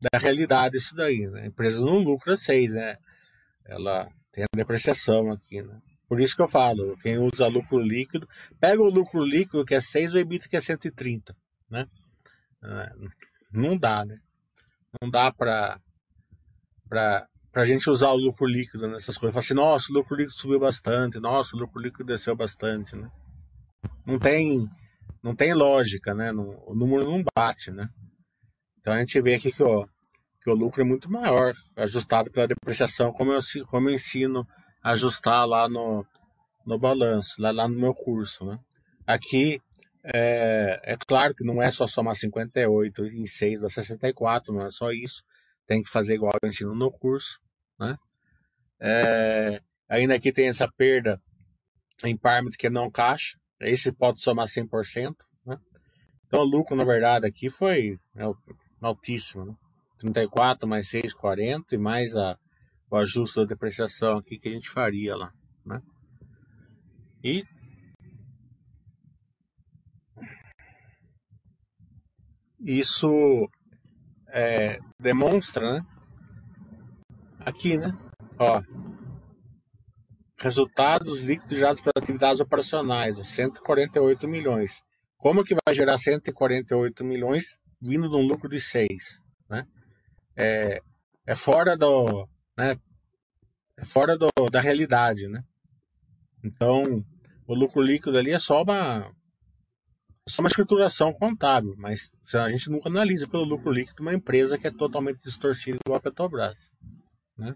[0.00, 1.26] da realidade isso daí.
[1.28, 1.42] Né?
[1.42, 2.96] A empresa não lucra 6, né?
[3.66, 5.80] Ela tem a depreciação aqui, né?
[6.08, 8.28] Por isso que eu falo, quem usa lucro líquido,
[8.58, 11.36] pega o lucro líquido que é 6 ou EBITDA que é 130,
[11.70, 11.86] né?
[12.64, 12.92] É,
[13.52, 14.18] não dá, né?
[15.00, 15.78] Não dá para
[17.52, 19.34] para a gente usar o lucro líquido nessas coisas.
[19.34, 23.10] Falar assim, nossa, o lucro líquido subiu bastante, nossa, o lucro líquido desceu bastante, né?
[24.06, 24.68] Não tem,
[25.22, 26.32] não tem lógica, né?
[26.32, 27.88] o número não bate, né?
[28.78, 29.86] Então a gente vê aqui que, ó,
[30.42, 34.46] que o lucro é muito maior, ajustado pela depreciação, como eu, como eu ensino
[34.82, 36.06] a ajustar lá no,
[36.66, 38.58] no balanço, lá, lá no meu curso, né?
[39.06, 39.60] Aqui
[40.04, 44.70] é, é claro que não é só somar 58 em 6 dá 64, não é
[44.70, 45.22] só isso.
[45.70, 47.40] Tem que fazer igual eu ensino no curso,
[47.78, 47.96] né?
[48.80, 51.22] É, ainda aqui tem essa perda
[52.02, 53.38] em parâmetro que não caixa.
[53.60, 55.14] Esse pode somar 100%,
[55.46, 55.56] né?
[56.26, 58.22] Então o lucro, na verdade, aqui foi é,
[58.80, 59.54] altíssimo, né?
[59.98, 62.36] 34 mais 6, 40 e mais a,
[62.90, 65.32] o ajuste da depreciação aqui que a gente faria lá,
[65.64, 65.80] né?
[67.22, 67.44] E
[72.58, 73.48] isso
[74.32, 75.86] é, demonstra, né?
[77.40, 77.96] Aqui, né?
[78.38, 78.62] Ó,
[80.40, 84.82] resultados líquidos gerados para atividades operacionais, 148 milhões.
[85.18, 88.88] Como que vai gerar 148 milhões vindo de um lucro de 6,
[89.48, 89.66] né?
[90.36, 90.80] É,
[91.26, 92.76] é fora do, né?
[93.76, 95.42] É fora do, da realidade, né?
[96.42, 97.04] Então,
[97.46, 99.12] o lucro líquido ali é só uma
[100.30, 104.66] só uma escrituração contábil, mas a gente nunca analisa pelo lucro líquido uma empresa que
[104.66, 106.70] é totalmente distorcida igual a Petrobras.
[107.36, 107.54] Né?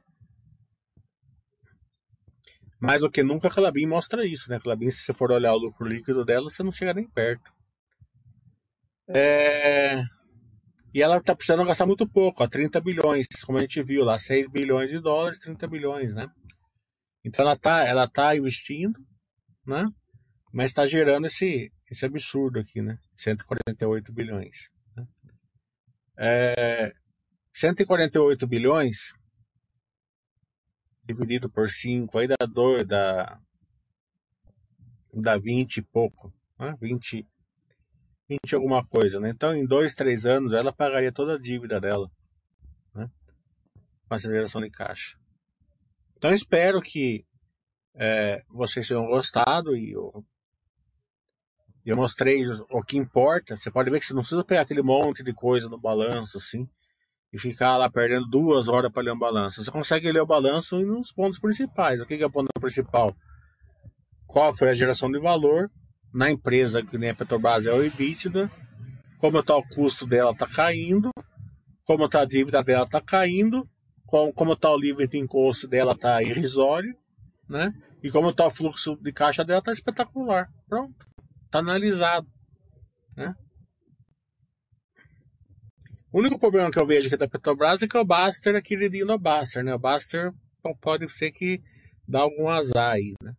[2.80, 4.60] Mais do que nunca a Clabin mostra isso, né?
[4.60, 7.50] Clabin, se você for olhar o lucro líquido dela, você não chega nem perto.
[9.08, 10.02] É...
[10.92, 14.18] E ela está precisando gastar muito pouco, ó, 30 bilhões, como a gente viu lá,
[14.18, 16.28] 6 bilhões de dólares, 30 bilhões, né?
[17.24, 18.98] Então ela está ela tá investindo,
[19.66, 19.87] né?
[20.52, 22.98] Mas está gerando esse, esse absurdo aqui, né?
[23.14, 24.70] 148 bilhões.
[24.96, 25.06] Né?
[26.16, 26.94] É,
[27.52, 29.14] 148 bilhões
[31.04, 33.38] dividido por 5, aí dá, dois, dá,
[35.12, 36.74] dá 20 e pouco, né?
[36.80, 37.26] 20,
[38.28, 39.28] 20 alguma coisa, né?
[39.28, 42.10] Então, em dois, três anos, ela pagaria toda a dívida dela,
[42.94, 43.10] né?
[44.08, 45.18] Com essa geração de caixa.
[46.16, 47.26] Então, espero que
[47.94, 50.24] é, vocês tenham gostado e eu
[51.90, 53.56] eu mostrei o que importa.
[53.56, 56.66] Você pode ver que você não precisa pegar aquele monte de coisa no balanço, assim,
[57.32, 59.62] e ficar lá perdendo duas horas para ler um balanço.
[59.62, 62.00] Você consegue ler o balanço nos pontos principais.
[62.00, 63.14] O que é o ponto principal?
[64.26, 65.70] Qual foi a geração de valor
[66.12, 68.50] na empresa que nem a Petrobras é o EBITDA,
[69.18, 71.10] como está o custo dela está caindo,
[71.85, 73.68] como está a dívida dela está caindo,
[74.06, 76.94] como está o livre de encosto dela está irrisório,
[77.48, 77.72] né?
[78.02, 80.46] E como está o fluxo de caixa dela está espetacular.
[80.68, 81.13] Pronto.
[81.55, 82.27] Está analisado.
[83.17, 83.33] Né?
[86.13, 89.07] O único problema que eu vejo aqui da Petrobras é que o Baster é queridinho
[89.07, 89.73] no Baster, né?
[89.73, 90.33] O Baster
[90.81, 91.63] pode ser que
[92.09, 93.35] dá algum azar aí, né?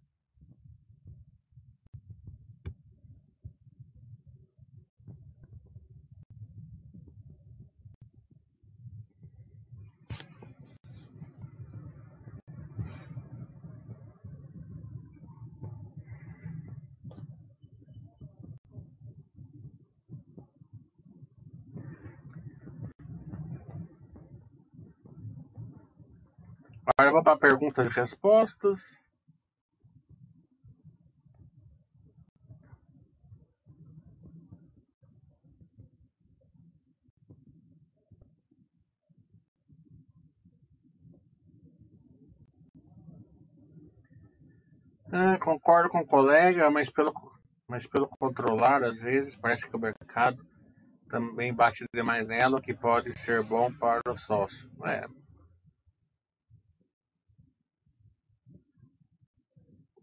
[26.87, 29.09] Agora vamos para perguntas e respostas.
[45.11, 47.13] Ah, concordo com o colega, mas pelo,
[47.67, 50.45] mas pelo controlar, às vezes parece que o mercado
[51.09, 54.69] também bate demais nela, o que pode ser bom para o sócio.
[54.85, 55.07] É,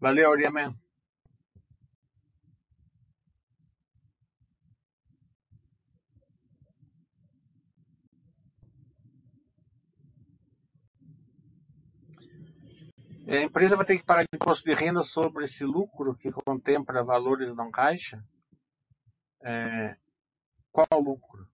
[0.03, 0.75] Valeu, Oriaman.
[13.25, 17.55] A empresa vai ter que pagar imposto de renda sobre esse lucro que contempla valores
[17.55, 18.21] não caixa?
[19.41, 19.95] É,
[20.69, 21.47] qual lucro?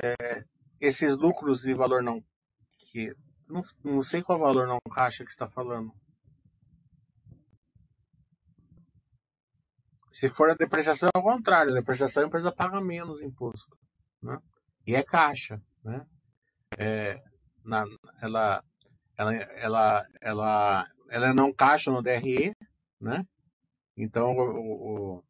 [0.00, 0.44] É,
[0.80, 2.24] esses lucros de valor não
[2.78, 3.12] que
[3.48, 5.92] não, não sei qual valor não caixa que está falando.
[10.12, 11.72] Se for a depreciação, é o contrário.
[11.72, 13.76] A depreciação a empresa paga menos imposto.
[14.22, 14.38] Né?
[14.86, 15.60] E é caixa.
[15.84, 16.06] Né?
[16.78, 17.22] É,
[17.62, 17.84] na,
[18.22, 18.64] ela
[19.16, 22.54] ela, ela, ela, ela não caixa no DRE,
[23.00, 23.24] né?
[23.96, 25.24] Então o, o,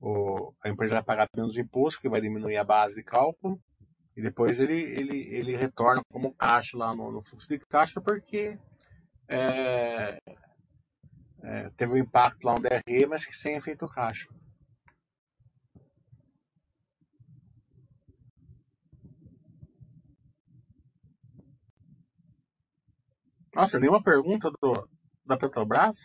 [0.00, 3.60] o, a empresa vai pagar menos imposto, que vai diminuir a base de cálculo,
[4.16, 8.58] e depois ele, ele, ele retorna como caixa lá no, no fluxo de caixa, porque
[9.28, 10.18] é,
[11.42, 14.28] é, teve um impacto lá no DRE, mas que sem efeito caixa.
[23.54, 24.88] Nossa, nenhuma pergunta do,
[25.24, 25.96] da Petrobras?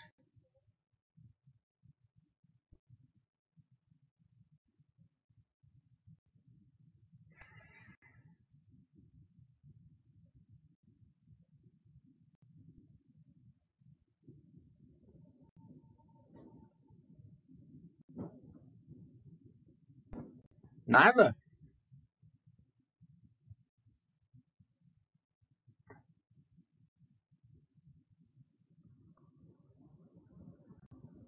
[21.00, 21.34] Nada?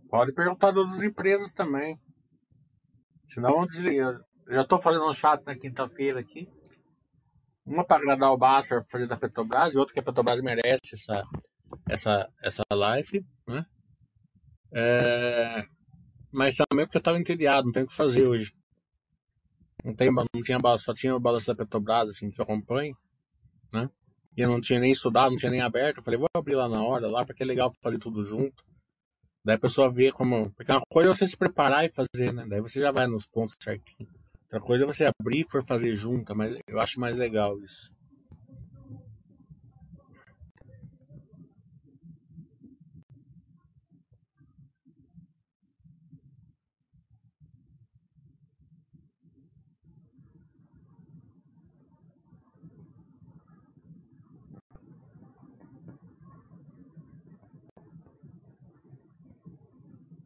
[0.09, 1.97] Pode perguntar das outras empresas também.
[3.27, 4.19] Senão vão desligar.
[4.49, 6.49] Já estou fazendo um chat na quinta-feira aqui.
[7.65, 11.23] Uma para agradar o Basser fazer da Petrobras e outra que a Petrobras merece essa,
[11.87, 13.25] essa, essa live.
[13.47, 13.65] Né?
[14.73, 15.65] É,
[16.29, 18.51] mas também porque eu estava entediado, não tenho o que fazer hoje.
[19.83, 22.95] Não, tem, não tinha só tinha o balanço da Petrobras assim, que eu acompanho.
[23.73, 23.89] Né?
[24.37, 25.97] E eu não tinha nem estudado, não tinha nem aberto.
[25.97, 28.63] Eu falei, vou abrir lá na hora, lá, porque é legal fazer tudo junto.
[29.43, 30.51] Daí a pessoa vê como.
[30.51, 32.45] Porque uma coisa é você se preparar e fazer, né?
[32.47, 34.07] Daí você já vai nos pontos certinho.
[34.43, 37.89] Outra coisa é você abrir e for fazer junto, mas eu acho mais legal isso.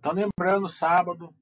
[0.06, 1.34] Então, lembrando, sábado,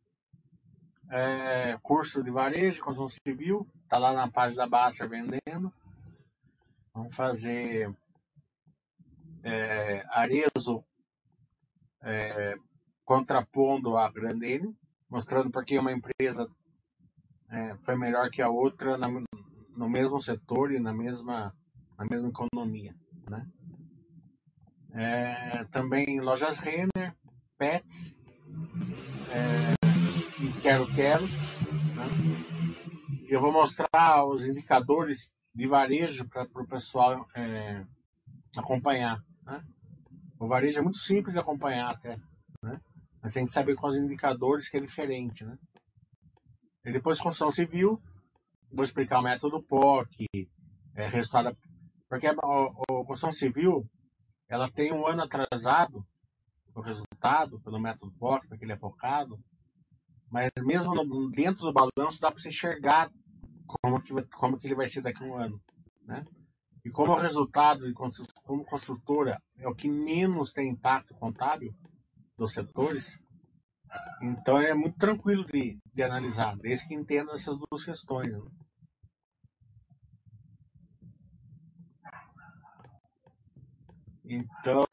[1.10, 5.70] é, curso de varejo, construção civil, tá lá na página da Basta vendendo.
[6.94, 7.94] Vamos fazer
[9.44, 10.82] é, Arezo
[12.04, 12.56] é,
[13.04, 14.74] contrapondo a Grandene,
[15.10, 16.50] mostrando porque uma empresa
[17.50, 19.10] é, foi melhor que a outra na,
[19.76, 21.54] no mesmo setor e na mesma,
[21.98, 22.96] na mesma economia.
[23.30, 23.46] Né?
[24.94, 27.14] É, também lojas Renner,
[27.58, 28.16] Pets,
[29.32, 29.74] é,
[30.44, 31.24] e quero, quero.
[31.26, 32.06] Né?
[33.28, 37.86] Eu vou mostrar os indicadores de varejo para o pessoal é,
[38.58, 39.24] acompanhar.
[39.46, 39.64] Né?
[40.40, 42.18] O varejo é muito simples de acompanhar até.
[42.62, 42.80] Né?
[43.22, 45.46] Mas tem que saber quais indicadores que é diferente.
[45.46, 45.58] Né?
[46.86, 48.02] E depois construção civil,
[48.72, 50.28] vou explicar o método POC,
[50.96, 51.10] é.
[52.10, 53.90] Porque a, a, a construção civil
[54.48, 56.06] ela tem um ano atrasado
[56.82, 59.40] resultado pelo método POC, porque ele é focado,
[60.30, 63.12] mas mesmo no, dentro do balanço dá para você enxergar
[63.66, 65.62] como que, como que ele vai ser daqui a um ano,
[66.06, 66.26] né?
[66.86, 67.86] E como o resultado,
[68.44, 71.74] como construtora, é o que menos tem impacto contábil
[72.38, 73.24] dos setores,
[74.22, 78.32] então é muito tranquilo de, de analisar, desde que entenda essas duas questões.
[78.32, 78.42] Né?
[84.26, 84.86] Então,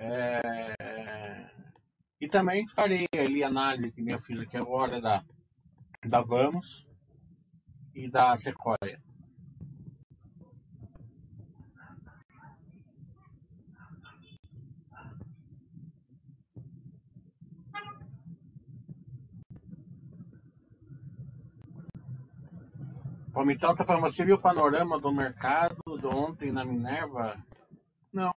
[0.00, 1.50] é...
[2.20, 5.24] E também farei ali análise que eu fiz aqui agora da,
[6.04, 6.88] da Vamos
[7.94, 9.00] e da Sequoia.
[23.32, 27.38] O Mital está falando, você viu o panorama do mercado de ontem na Minerva?
[28.12, 28.32] Não,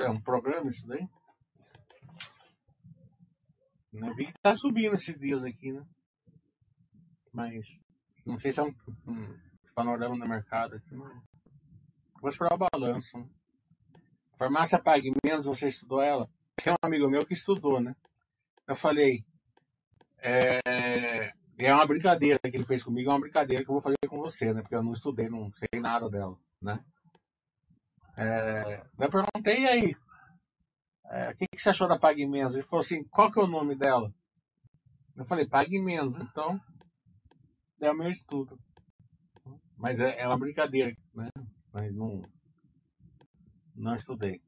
[0.00, 1.08] É um programa isso daí?
[3.92, 4.12] Né?
[4.16, 5.86] Vi que tá subindo esses dias aqui, né?
[7.32, 7.80] Mas
[8.26, 8.74] não sei se é um,
[9.06, 9.38] um
[9.74, 11.22] panorama do mercado aqui, não.
[12.20, 13.18] Vou esperar o balanço.
[13.18, 13.28] Né?
[14.38, 16.28] Farmácia Pague Menos, você estudou ela?
[16.56, 17.94] Tem um amigo meu que estudou, né?
[18.66, 19.24] Eu falei,
[20.18, 23.96] é, é uma brincadeira que ele fez comigo, é uma brincadeira que eu vou fazer
[24.08, 24.62] com você, né?
[24.62, 26.82] Porque eu não estudei, não sei nada dela, né?
[28.16, 29.96] É, eu perguntei aí,
[31.06, 32.54] é, o que, que você achou da Pague Menos?
[32.54, 34.12] Ele falou assim, qual que é o nome dela?
[35.16, 36.60] Eu falei, Pague Menos, então
[37.80, 38.58] é o meu estudo.
[39.76, 41.28] Mas é, é uma brincadeira, né?
[41.72, 42.22] Mas não,
[43.74, 44.40] não estudei.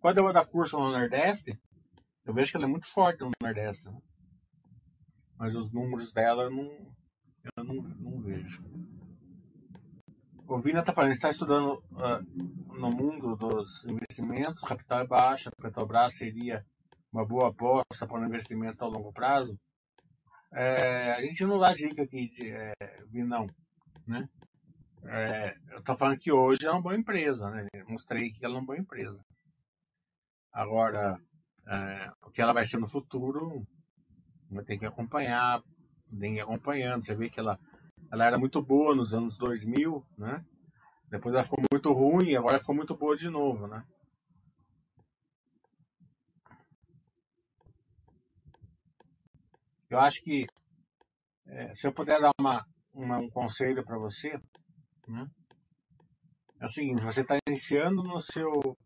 [0.00, 1.58] Quando eu vou dar curso no Nordeste,
[2.24, 3.88] eu vejo que ela é muito forte no Nordeste.
[3.88, 4.00] Né?
[5.36, 6.94] Mas os números dela eu não,
[7.56, 8.62] eu não, não vejo.
[10.50, 16.16] O Vina está falando, está estudando uh, no mundo dos investimentos, capital é baixa, Petrobras
[16.16, 16.64] seria
[17.12, 19.60] uma boa aposta para um investimento a longo prazo.
[20.50, 22.72] É, a gente não dá dica aqui de é,
[23.10, 23.46] Vinão,
[24.06, 24.26] né?
[25.04, 27.68] É, eu estou falando que hoje é uma boa empresa, né?
[27.86, 29.22] Mostrei que ela é uma boa empresa.
[30.50, 31.20] Agora,
[31.66, 33.66] é, o que ela vai ser no futuro,
[34.50, 35.62] vai ter que acompanhar,
[36.18, 37.04] tem que acompanhando.
[37.04, 37.58] Você vê que ela
[38.10, 40.44] ela era muito boa nos anos 2000, né?
[41.10, 43.84] Depois ela ficou muito ruim, agora ficou muito boa de novo, né?
[49.90, 50.46] Eu acho que
[51.46, 54.38] é, se eu puder dar uma, uma um conselho para você,
[55.06, 55.26] né?
[56.60, 58.76] É o seguinte, você está iniciando no seu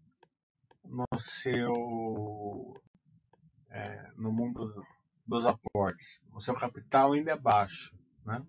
[0.85, 2.75] no seu
[3.71, 4.85] é, no mundo
[5.27, 8.45] dos aportes, o seu capital ainda é baixo, né?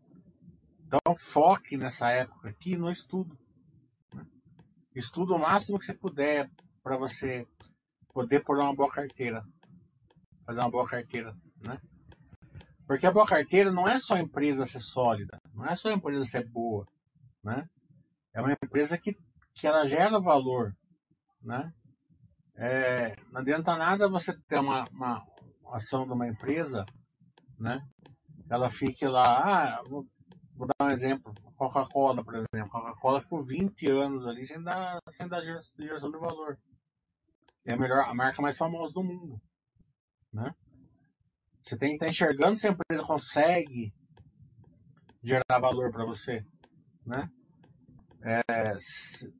[1.14, 3.38] Então foque nessa época aqui no estudo.
[4.14, 4.26] Né?
[4.96, 6.50] Estuda o máximo que você puder
[6.82, 7.48] para você
[8.12, 9.44] poder pôr uma boa carteira.
[10.44, 11.80] Fazer uma boa carteira, né?
[12.88, 15.94] Porque a boa carteira não é só a empresa ser sólida, não é só a
[15.94, 16.86] empresa ser boa,
[17.44, 17.70] né?
[18.34, 19.16] É uma empresa que,
[19.54, 20.76] que ela gera valor,
[21.42, 21.72] né?
[22.56, 25.24] É, não adianta nada você ter uma, uma
[25.72, 26.86] ação de uma empresa,
[27.58, 27.80] né?
[28.50, 29.84] Ela fique lá, ah,
[30.58, 31.34] dar um exemplo.
[31.56, 32.70] Coca-Cola, por exemplo.
[32.70, 36.58] Coca-Cola ficou 20 anos ali sem dar, sem dar geração de valor.
[37.66, 39.42] É a melhor, a marca mais famosa do mundo.
[40.32, 40.54] Né?
[41.62, 43.94] Você tem que estar enxergando se a empresa consegue
[45.24, 46.46] gerar valor para você.
[47.06, 47.30] Né?
[48.22, 49.34] É, se,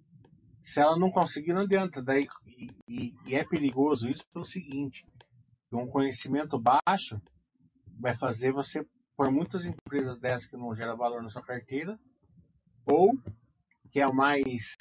[0.62, 2.02] se, ela não conseguir, não adianta.
[2.02, 2.28] Daí,
[2.88, 5.06] e, e é perigoso isso pelo seguinte:
[5.72, 7.22] um conhecimento baixo
[8.00, 8.86] vai fazer você
[9.16, 12.00] por muitas empresas dessas que não geram valor na sua carteira,
[12.86, 13.12] ou
[13.92, 14.76] que é o mais.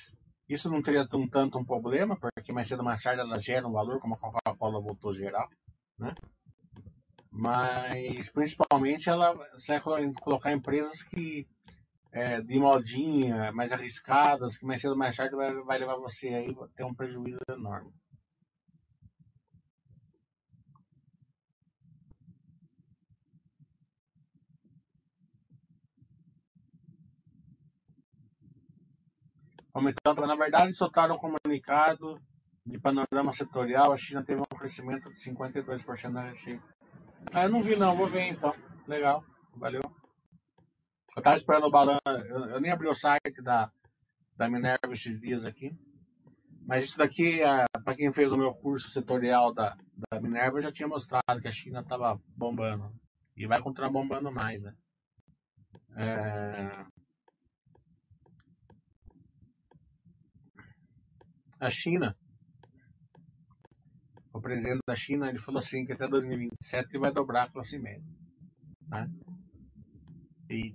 [0.48, 3.72] Isso não teria um tanto um problema, porque mais cedo ou mais tarde elas geram
[3.72, 5.48] valor, como a Coca-Cola voltou a gerar,
[5.98, 6.14] né?
[7.30, 11.46] Mas principalmente ela você vai colocar empresas que
[12.12, 16.28] é, de modinha, mais arriscadas, que mais cedo ou mais tarde vai, vai levar você
[16.28, 17.90] aí ter um prejuízo enorme.
[29.74, 32.20] Aumentando, na verdade, soltaram um comunicado
[32.66, 33.92] de panorama setorial.
[33.92, 36.62] A China teve um crescimento de 52% na receita.
[37.32, 37.96] Ah, eu não vi, não.
[37.96, 38.54] Vou ver então.
[38.86, 39.24] Legal.
[39.56, 39.82] Valeu.
[41.14, 42.00] Eu estava esperando o balanço.
[42.06, 43.70] Eu, eu, nem abri o site da,
[44.36, 45.70] da Minerva esses dias aqui.
[46.66, 49.76] Mas isso daqui, é, para quem fez o meu curso setorial da,
[50.10, 52.92] da Minerva, eu já tinha mostrado que a China estava bombando.
[53.36, 54.74] E vai continuar bombando mais, né?
[55.96, 56.86] É...
[61.62, 62.16] a China,
[64.32, 67.78] o presidente da China, ele falou assim que até 2027 ele vai dobrar a classe
[67.78, 68.04] média.
[68.88, 69.08] Né?
[70.50, 70.74] E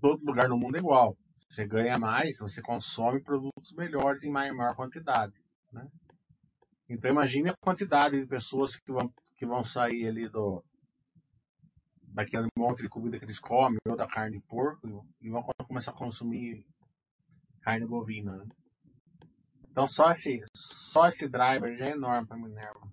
[0.00, 1.16] todo lugar no mundo é igual.
[1.48, 5.34] Você ganha mais, você consome produtos melhores em maior quantidade.
[5.72, 5.84] Né?
[6.88, 10.62] Então imagine a quantidade de pessoas que vão, que vão sair ali do
[12.02, 15.92] daquele monte de comida que eles comem, ou da carne de porco, e vão começar
[15.92, 16.66] a consumir
[17.62, 18.36] carne bovina.
[18.36, 18.46] Né?
[19.70, 22.90] Então só esse, só esse driver já é enorme para Minerva.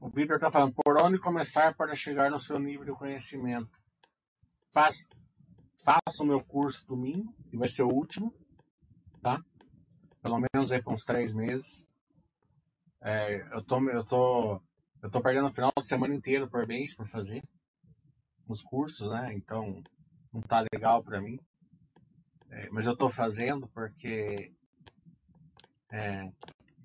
[0.00, 3.70] O Victor está falando, por onde começar para chegar no seu nível de conhecimento?
[4.72, 5.02] Faça,
[5.82, 8.32] faça o meu curso domingo, que vai ser o último,
[9.22, 9.40] tá?
[10.20, 11.86] Pelo menos aí por uns três meses.
[13.02, 14.60] É, eu tô, eu tô,
[15.02, 17.42] eu tô perdendo o final de semana inteiro por mês para fazer
[18.48, 19.32] os cursos, né?
[19.34, 19.82] Então
[20.32, 21.38] não tá legal para mim.
[22.54, 24.52] É, mas eu estou fazendo porque
[25.90, 26.30] é,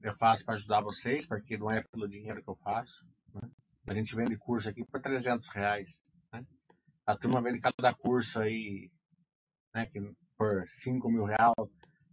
[0.02, 3.06] eu faço para ajudar vocês, porque não é pelo dinheiro que eu faço.
[3.36, 3.48] Né?
[3.86, 6.02] A gente vende curso aqui por 300 reais.
[6.34, 6.44] Né?
[7.06, 8.90] A turma vende cada curso aí
[9.74, 10.00] né, que,
[10.36, 11.54] por 5 mil reais.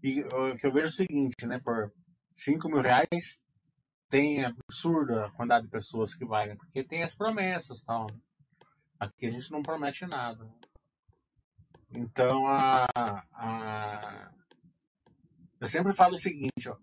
[0.02, 1.58] E o que eu vejo é o seguinte, né?
[1.58, 1.90] Por
[2.36, 3.42] 5 mil reais
[4.10, 6.56] tem absurda a quantidade de pessoas que vai, né?
[6.56, 8.06] Porque tem as promessas tal.
[8.12, 8.18] Né?
[9.00, 10.46] Aqui a gente não promete nada.
[11.96, 12.86] Então, a,
[13.32, 14.30] a,
[15.58, 16.76] eu sempre falo o seguinte, ó,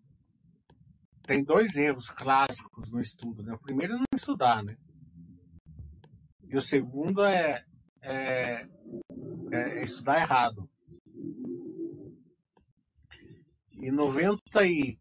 [1.22, 3.44] tem dois erros clássicos no estudo.
[3.44, 3.54] Né?
[3.54, 4.76] O primeiro é não estudar, né?
[6.48, 7.64] E o segundo é,
[8.02, 8.68] é,
[9.52, 10.68] é estudar errado.
[13.72, 14.98] E 95%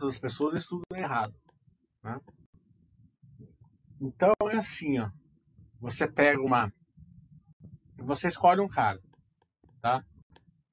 [0.00, 1.34] das pessoas estudam errado.
[2.02, 2.18] Né?
[4.00, 5.10] Então é assim, ó.
[5.80, 6.72] Você pega uma.
[8.00, 9.00] Você escolhe um cara,
[9.80, 10.04] tá?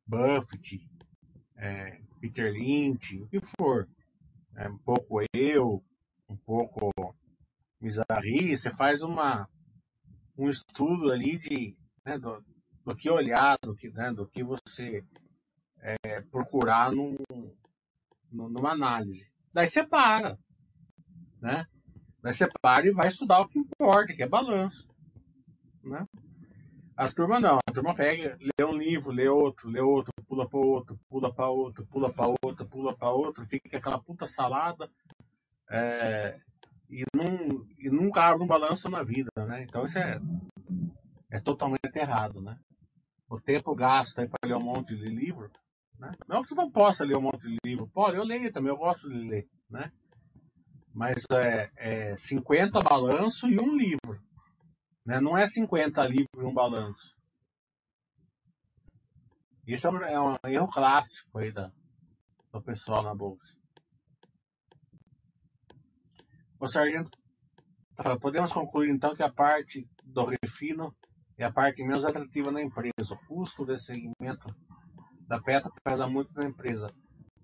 [0.06, 0.80] Buffett,
[1.56, 3.88] é, Peter Lynch, o que for.
[4.56, 5.84] É, um pouco eu,
[6.30, 6.92] um pouco
[7.80, 9.48] Mizarri, você faz uma,
[10.38, 12.44] um estudo ali de, né, do,
[12.84, 15.06] do, que olhar, do que, né, do que você
[15.80, 17.16] é, procurar num,
[18.32, 19.30] numa análise.
[19.54, 20.40] Daí você para,
[21.40, 21.68] né?
[22.22, 24.88] Daí você para e vai estudar o que importa, que é balanço,
[25.84, 26.08] né?
[26.98, 30.58] A turma não, a turma pega, lê um livro, lê outro, lê outro, pula para
[30.58, 34.90] outro, pula para outro, pula para outro, pula para outro, fica aquela puta salada
[35.70, 36.40] é,
[36.90, 39.62] e, não, e nunca abre um balanço na vida, né?
[39.62, 40.20] Então isso é,
[41.30, 42.58] é totalmente errado, né?
[43.30, 45.52] O tempo gasto para ler um monte de livro,
[46.00, 46.12] né?
[46.28, 48.78] Não que você não possa ler um monte de livro, pode, eu leio também, eu
[48.78, 49.92] gosto de ler, né?
[50.96, 54.20] Mas é, é 50 balanço e um livro.
[55.08, 55.22] Né?
[55.22, 57.16] Não é 50 livros um balanço.
[59.66, 61.72] Isso é um, é um erro clássico aí da,
[62.52, 63.56] do pessoal na bolsa.
[66.60, 67.10] O sargento
[68.20, 70.94] podemos concluir então que a parte do refino
[71.38, 73.14] é a parte menos atrativa na empresa.
[73.14, 74.54] O custo desse segmento
[75.22, 76.94] da Petro pesa muito na empresa.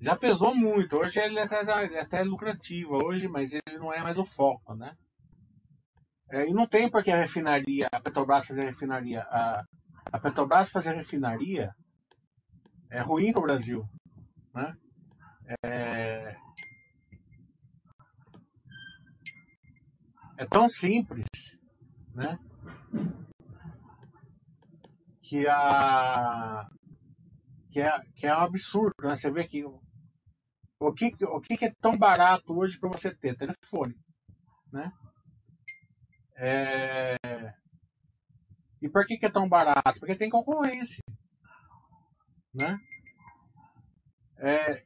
[0.01, 0.97] Já pesou muito.
[0.97, 4.76] Hoje ele até, ele é até lucrativo hoje, mas ele não é mais o foco,
[4.76, 4.97] né?
[6.34, 9.22] É, e não tem porque a refinaria, a Petrobras fazer refinaria.
[9.22, 9.64] A,
[10.12, 11.76] a Petrobras fazer refinaria
[12.90, 13.88] é ruim para o Brasil.
[14.52, 14.76] Né?
[15.64, 16.36] É,
[20.38, 21.28] é tão simples
[22.16, 22.40] né?
[25.22, 26.68] que, a,
[27.70, 28.96] que, é, que é um absurdo.
[29.04, 29.16] Né?
[29.16, 33.38] Você vê que o que, o que é tão barato hoje para você ter?
[33.38, 33.96] Telefone.
[34.72, 34.92] Né?
[36.36, 37.16] É...
[38.82, 40.00] E por que, que é tão barato?
[40.00, 41.04] Porque tem concorrência.
[42.54, 42.78] Né?
[44.38, 44.84] É,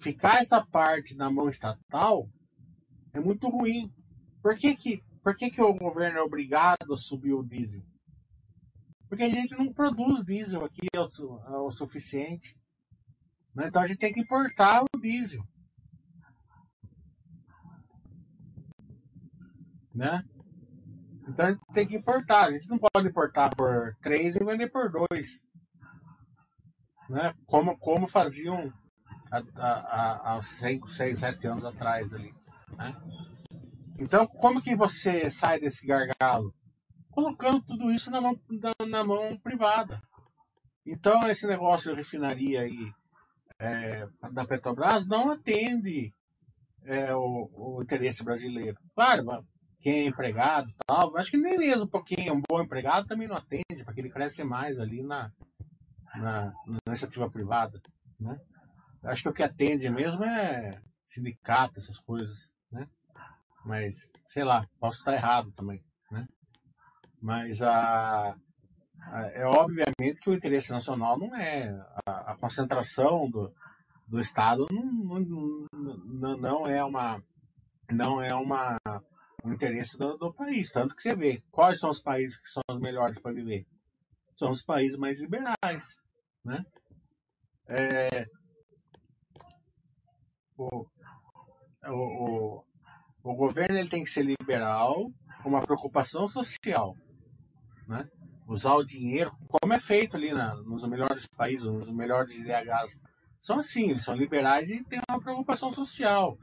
[0.00, 2.28] ficar essa parte na mão estatal
[3.12, 3.92] é muito ruim.
[4.42, 7.82] Por que, que, por que, que o governo é obrigado a subir o diesel?
[9.08, 12.56] Porque a gente não produz diesel aqui o, o suficiente.
[13.54, 13.66] Né?
[13.66, 15.42] Então a gente tem que importar o diesel.
[20.00, 20.24] Né?
[21.28, 22.46] Então a gente tem que importar.
[22.46, 25.26] A gente não pode importar por 3 e vender por 2.
[27.10, 27.34] Né?
[27.44, 28.72] Como, como faziam
[29.30, 32.32] há 5, 6, 7 anos atrás ali.
[32.78, 32.96] Né?
[34.00, 36.54] Então, como que você sai desse gargalo?
[37.10, 40.00] Colocando tudo isso na mão, na, na mão privada.
[40.86, 42.90] Então, esse negócio de refinaria aí
[43.58, 46.14] é, da Petrobras não atende
[46.84, 48.78] é, o, o interesse brasileiro.
[48.94, 49.44] Claro,
[49.80, 51.16] quem é empregado e tal.
[51.16, 54.10] Acho que nem mesmo para quem é um bom empregado também não atende, porque ele
[54.10, 55.32] cresce mais ali na,
[56.14, 57.80] na, na iniciativa privada.
[58.18, 58.38] Né?
[59.02, 62.50] Acho que o que atende mesmo é sindicato, essas coisas.
[62.70, 62.86] Né?
[63.64, 65.82] Mas, sei lá, posso estar errado também.
[66.10, 66.28] Né?
[67.22, 67.34] Não
[67.68, 68.36] a,
[69.34, 71.70] é obviamente que o interesse nacional não é
[72.06, 73.52] a, a concentração do,
[74.06, 77.22] do Estado não, não, não é uma
[77.90, 78.76] não é uma
[79.44, 80.70] o interesse do, do, país.
[80.70, 83.66] Tanto que você vê quais são os países que são os melhores para viver.
[84.36, 85.84] São os países mais liberais.
[86.44, 86.64] Né?
[87.68, 88.26] É,
[90.56, 90.86] o,
[91.86, 92.64] o,
[93.22, 95.10] o, governo ele tem que ser liberal
[95.42, 96.94] com uma preocupação social.
[97.86, 98.08] Né?
[98.46, 103.00] Usar o dinheiro, como é feito ali na, nos melhores países, nos melhores IDHs.
[103.40, 106.36] São assim, eles são liberais e têm uma preocupação social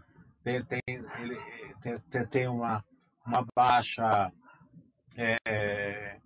[0.48, 1.38] tem, tem, ele,
[1.82, 2.84] tem, tem uma,
[3.26, 4.32] uma baixa
[5.16, 6.20] é,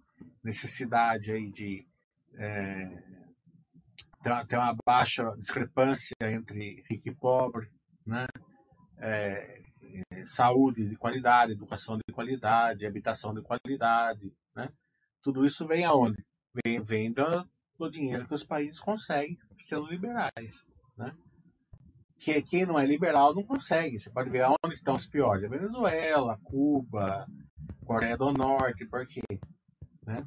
[0.44, 1.86] necessidade aí de,
[2.36, 3.04] é,
[4.22, 7.70] tem, uma, tem uma baixa discrepância entre rico e pobre,
[8.06, 8.28] né?
[8.98, 9.62] É,
[10.26, 14.70] saúde de qualidade, educação de qualidade, habitação de qualidade, né?
[15.22, 16.24] Tudo isso vem aonde?
[16.64, 17.24] Vem, vem do,
[17.78, 20.66] do dinheiro que os países conseguem sendo liberais,
[20.98, 21.16] né?
[22.22, 24.00] Que quem não é liberal não consegue.
[24.00, 25.50] Você pode ver aonde estão os piores.
[25.50, 27.26] Venezuela, Cuba,
[27.84, 29.24] Coreia do Norte, por quê?
[30.06, 30.24] Né?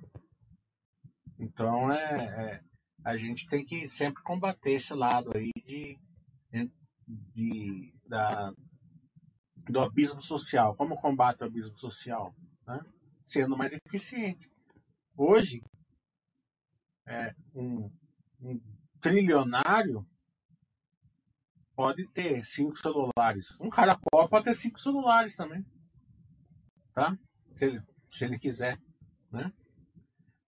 [1.39, 2.61] Então, é, é,
[3.05, 5.97] a gente tem que sempre combater esse lado aí de,
[7.07, 8.53] de, da,
[9.69, 10.75] do abismo social.
[10.75, 12.35] Como combate o abismo social?
[12.67, 12.81] Né?
[13.23, 14.51] Sendo mais eficiente.
[15.17, 15.63] Hoje,
[17.07, 17.89] é, um,
[18.41, 18.61] um
[19.01, 20.05] trilionário
[21.75, 23.57] pode ter cinco celulares.
[23.61, 23.99] Um cara
[24.29, 25.65] pode ter cinco celulares também.
[26.95, 27.17] Tá?
[27.57, 28.79] Se ele, se ele quiser.
[29.31, 29.53] Né?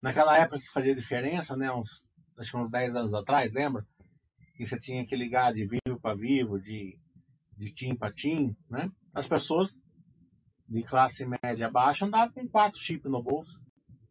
[0.01, 1.71] Naquela época que fazia diferença, né?
[1.71, 2.03] Uns,
[2.37, 3.85] acho que uns 10 anos atrás, lembra?
[4.55, 6.97] Que você tinha que ligar de vivo para vivo, de,
[7.55, 8.91] de tim para tim, né?
[9.13, 9.77] As pessoas
[10.67, 13.61] de classe média baixa andavam com quatro chips no bolso.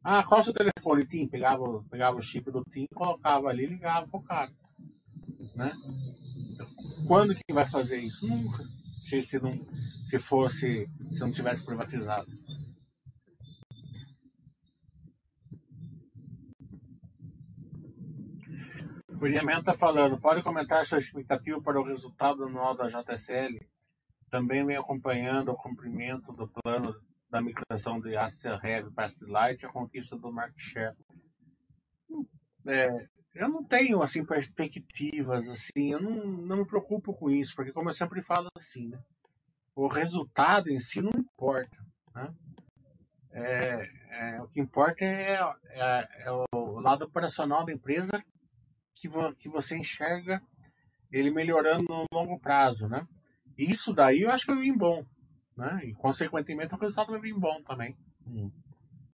[0.02, 1.28] Ah, qual é o seu telefone, TIM?
[1.28, 4.50] Pegava, pegava o chip do TIM, colocava ali e ligava pro cara.
[5.54, 5.72] Né?
[7.06, 8.26] Quando que vai fazer isso?
[8.26, 8.64] Nunca.
[9.02, 9.58] Se, se, não,
[10.06, 12.26] se fosse, se não tivesse privatizado.
[19.08, 23.58] O William está falando, pode comentar sua expectativa para o resultado anual da JSL?
[24.30, 26.94] Também vem acompanhando o cumprimento do plano
[27.28, 30.96] da migração de Acer Heavy para Light e a conquista do market share.
[32.66, 37.72] É, eu não tenho assim perspectivas assim, eu não, não me preocupo com isso, porque
[37.72, 38.98] como eu sempre falo assim, né,
[39.74, 41.76] o resultado em si não importa,
[42.14, 42.34] né?
[43.32, 45.38] É, é, o que importa é,
[45.70, 48.22] é, é, o lado operacional da empresa
[48.94, 50.42] que, vo, que você enxerga
[51.12, 53.06] ele melhorando no longo prazo, né?
[53.56, 55.04] Isso daí eu acho que é bem bom,
[55.56, 55.80] né?
[55.84, 57.96] E, consequentemente, o resultado vai vir bom também.
[58.26, 58.50] Hum.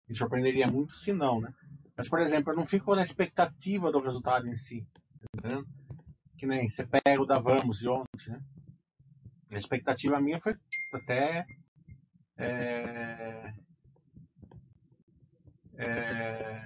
[0.07, 1.53] Me surpreenderia muito se não, né?
[1.98, 4.86] Mas, por exemplo, eu não fico na expectativa do resultado em si.
[6.38, 8.41] Que nem você pega o da Vamos de ontem, né?
[9.52, 10.56] A expectativa minha foi
[10.93, 11.46] até.
[12.38, 13.54] É,
[15.78, 16.62] é,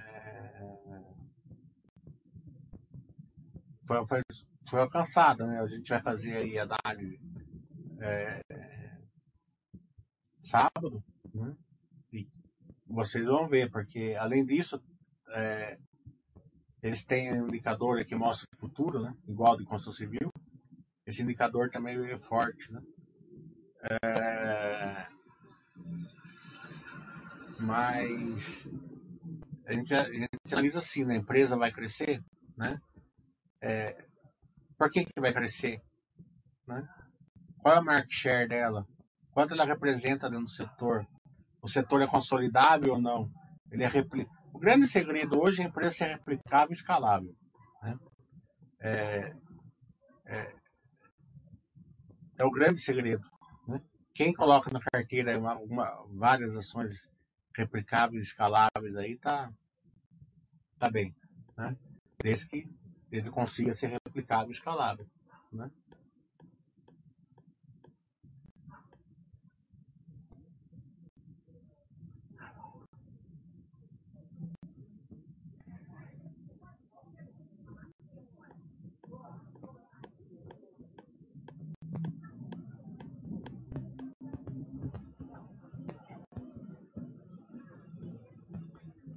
[3.86, 4.20] foi, foi,
[4.68, 5.60] foi alcançada, né?
[5.60, 7.20] A gente vai fazer aí a análise.
[8.00, 8.40] É,
[10.42, 11.54] sábado, né?
[12.12, 12.28] E
[12.86, 14.82] vocês vão ver, porque além disso,
[15.30, 15.78] é,
[16.82, 19.14] eles têm um indicador que mostra o futuro, né?
[19.28, 20.30] Igual de construção civil.
[21.06, 22.80] Esse indicador também é forte, né?
[24.02, 25.06] É,
[27.58, 28.68] mas
[29.66, 31.14] a gente, a gente analisa assim, né?
[31.14, 32.22] A empresa vai crescer,
[32.56, 32.80] né?
[33.62, 34.04] É,
[34.78, 35.80] por que, que vai crescer?
[36.66, 36.86] Né?
[37.58, 38.86] Qual é a market share dela?
[39.30, 41.06] quanto ela representa dentro do setor.
[41.62, 43.30] O setor é consolidável ou não?
[43.70, 44.26] Ele é repli...
[44.52, 47.34] O grande segredo hoje é a empresa ser replicável e escalável.
[47.82, 47.98] Né?
[48.80, 49.36] É,
[50.26, 50.54] é,
[52.38, 53.24] é, o grande segredo.
[53.66, 53.80] Né?
[54.14, 57.08] Quem coloca na carteira uma, uma, várias ações
[57.56, 59.52] replicáveis, escaláveis aí, tá,
[60.78, 61.14] tá bem.
[61.56, 61.76] Né?
[62.22, 62.68] Desde que
[63.10, 65.06] ele consiga ser replicável e escalável.
[65.52, 65.70] Né?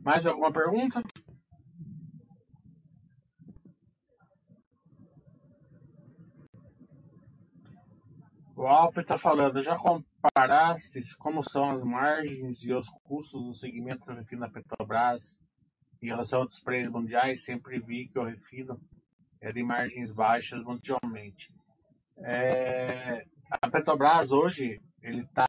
[0.03, 1.01] Mais alguma pergunta?
[8.53, 14.05] O Alfa está falando, já comparaste como são as margens e os custos do segmento
[14.05, 15.37] do refino da Petrobras
[16.01, 17.45] em relação a outros preços mundiais?
[17.45, 18.77] Sempre vi que o refino
[19.39, 21.49] é de margens baixas mundialmente.
[22.17, 25.45] É, a Petrobras hoje ele está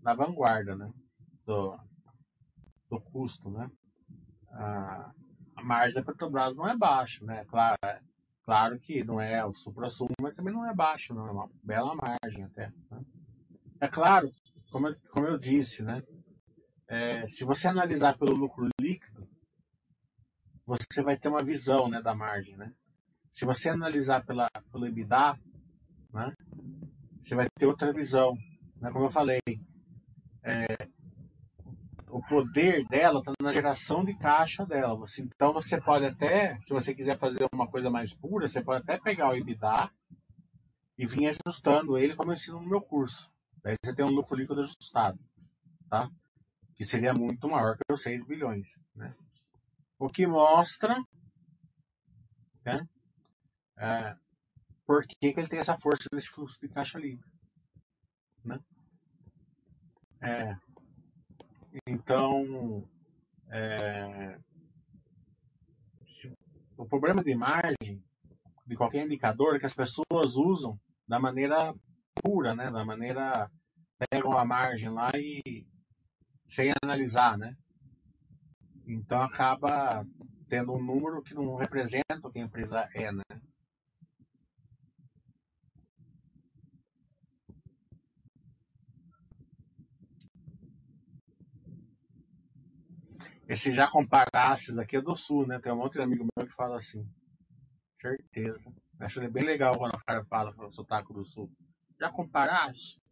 [0.00, 0.88] na vanguarda né,
[1.44, 1.76] do,
[2.88, 3.68] do custo, né?
[4.50, 5.12] A,
[5.56, 7.44] a margem da Petrobras não é baixa, né?
[7.46, 7.78] Claro,
[8.42, 11.94] claro que não é o supra-sumo, mas também não é baixo, não é uma bela
[11.94, 12.72] margem até.
[12.90, 13.04] Né?
[13.80, 14.30] É claro,
[14.70, 16.02] como eu, como eu disse, né?
[16.86, 19.28] É, se você analisar pelo lucro líquido,
[20.66, 22.72] você vai ter uma visão né, da margem, né?
[23.32, 25.38] Se você analisar pela, pelo EBITDA,
[26.12, 26.34] né,
[27.22, 28.36] você vai ter outra visão.
[28.76, 28.90] Né?
[28.90, 29.40] Como eu falei,
[30.42, 30.88] é,
[32.10, 35.04] o poder dela está na geração de caixa dela.
[35.18, 38.98] Então você pode até, se você quiser fazer uma coisa mais pura, você pode até
[38.98, 39.90] pegar o EBITDA
[40.98, 43.30] e vir ajustando ele como eu ensino no meu curso.
[43.62, 45.18] Daí você tem um lucro líquido ajustado,
[45.88, 46.08] tá?
[46.76, 49.14] Que seria muito maior que os 6 bilhões, né?
[49.98, 50.96] O que mostra
[52.64, 52.86] né,
[53.78, 54.16] é,
[54.86, 57.24] por que, que ele tem essa força desse fluxo de caixa livre.
[58.44, 58.58] Né?
[60.22, 60.56] É,
[61.86, 62.88] então,
[63.48, 64.38] é,
[66.76, 68.02] o problema de margem
[68.66, 71.74] de qualquer indicador é que as pessoas usam da maneira
[72.22, 72.70] pura, né?
[72.70, 73.50] Da maneira
[74.10, 75.66] pegam a margem lá e
[76.46, 77.56] sem analisar, né?
[78.86, 80.06] Então acaba
[80.48, 83.22] tendo um número que não representa o que a empresa é, né?
[93.50, 95.58] E se já comparasses, aqui é do sul, né?
[95.58, 97.04] Tem um outro amigo meu que fala assim.
[97.96, 98.72] Certeza.
[99.00, 101.50] Acho bem legal quando o cara fala com o sotaque do sul.
[101.98, 103.02] Já comparaste?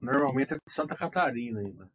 [0.00, 1.90] Normalmente é de Santa Catarina ainda.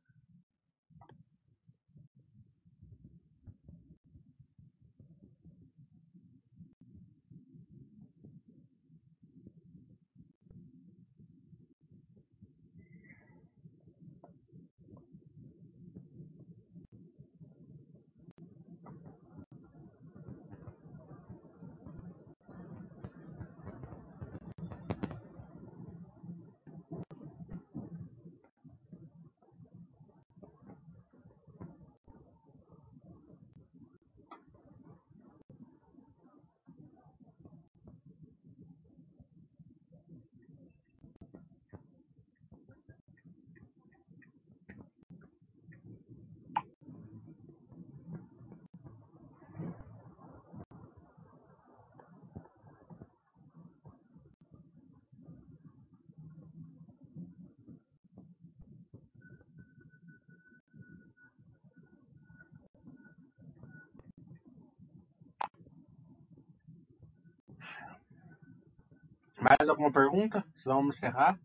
[69.41, 70.45] Mais alguma pergunta?
[70.53, 71.39] Senão vamos encerrar.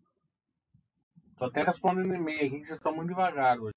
[1.38, 3.72] Tô até respondendo e-mail aqui vocês estão muito devagar hoje.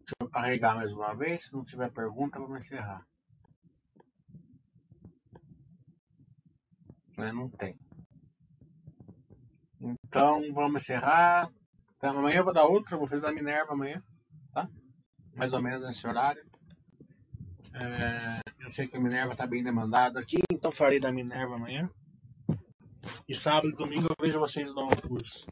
[0.00, 1.44] Deixa eu carregar mais uma vez.
[1.44, 3.06] Se não tiver pergunta, vamos encerrar.
[7.16, 7.79] Não tem.
[10.10, 11.48] Então vamos encerrar.
[11.96, 14.02] Então, amanhã eu vou dar outra, vou fazer da Minerva amanhã,
[14.52, 14.68] tá?
[15.36, 16.42] Mais ou menos nesse horário.
[17.72, 21.88] É, eu sei que a Minerva está bem demandada aqui, então farei da Minerva amanhã.
[23.28, 25.46] E sábado e domingo eu vejo vocês no curso.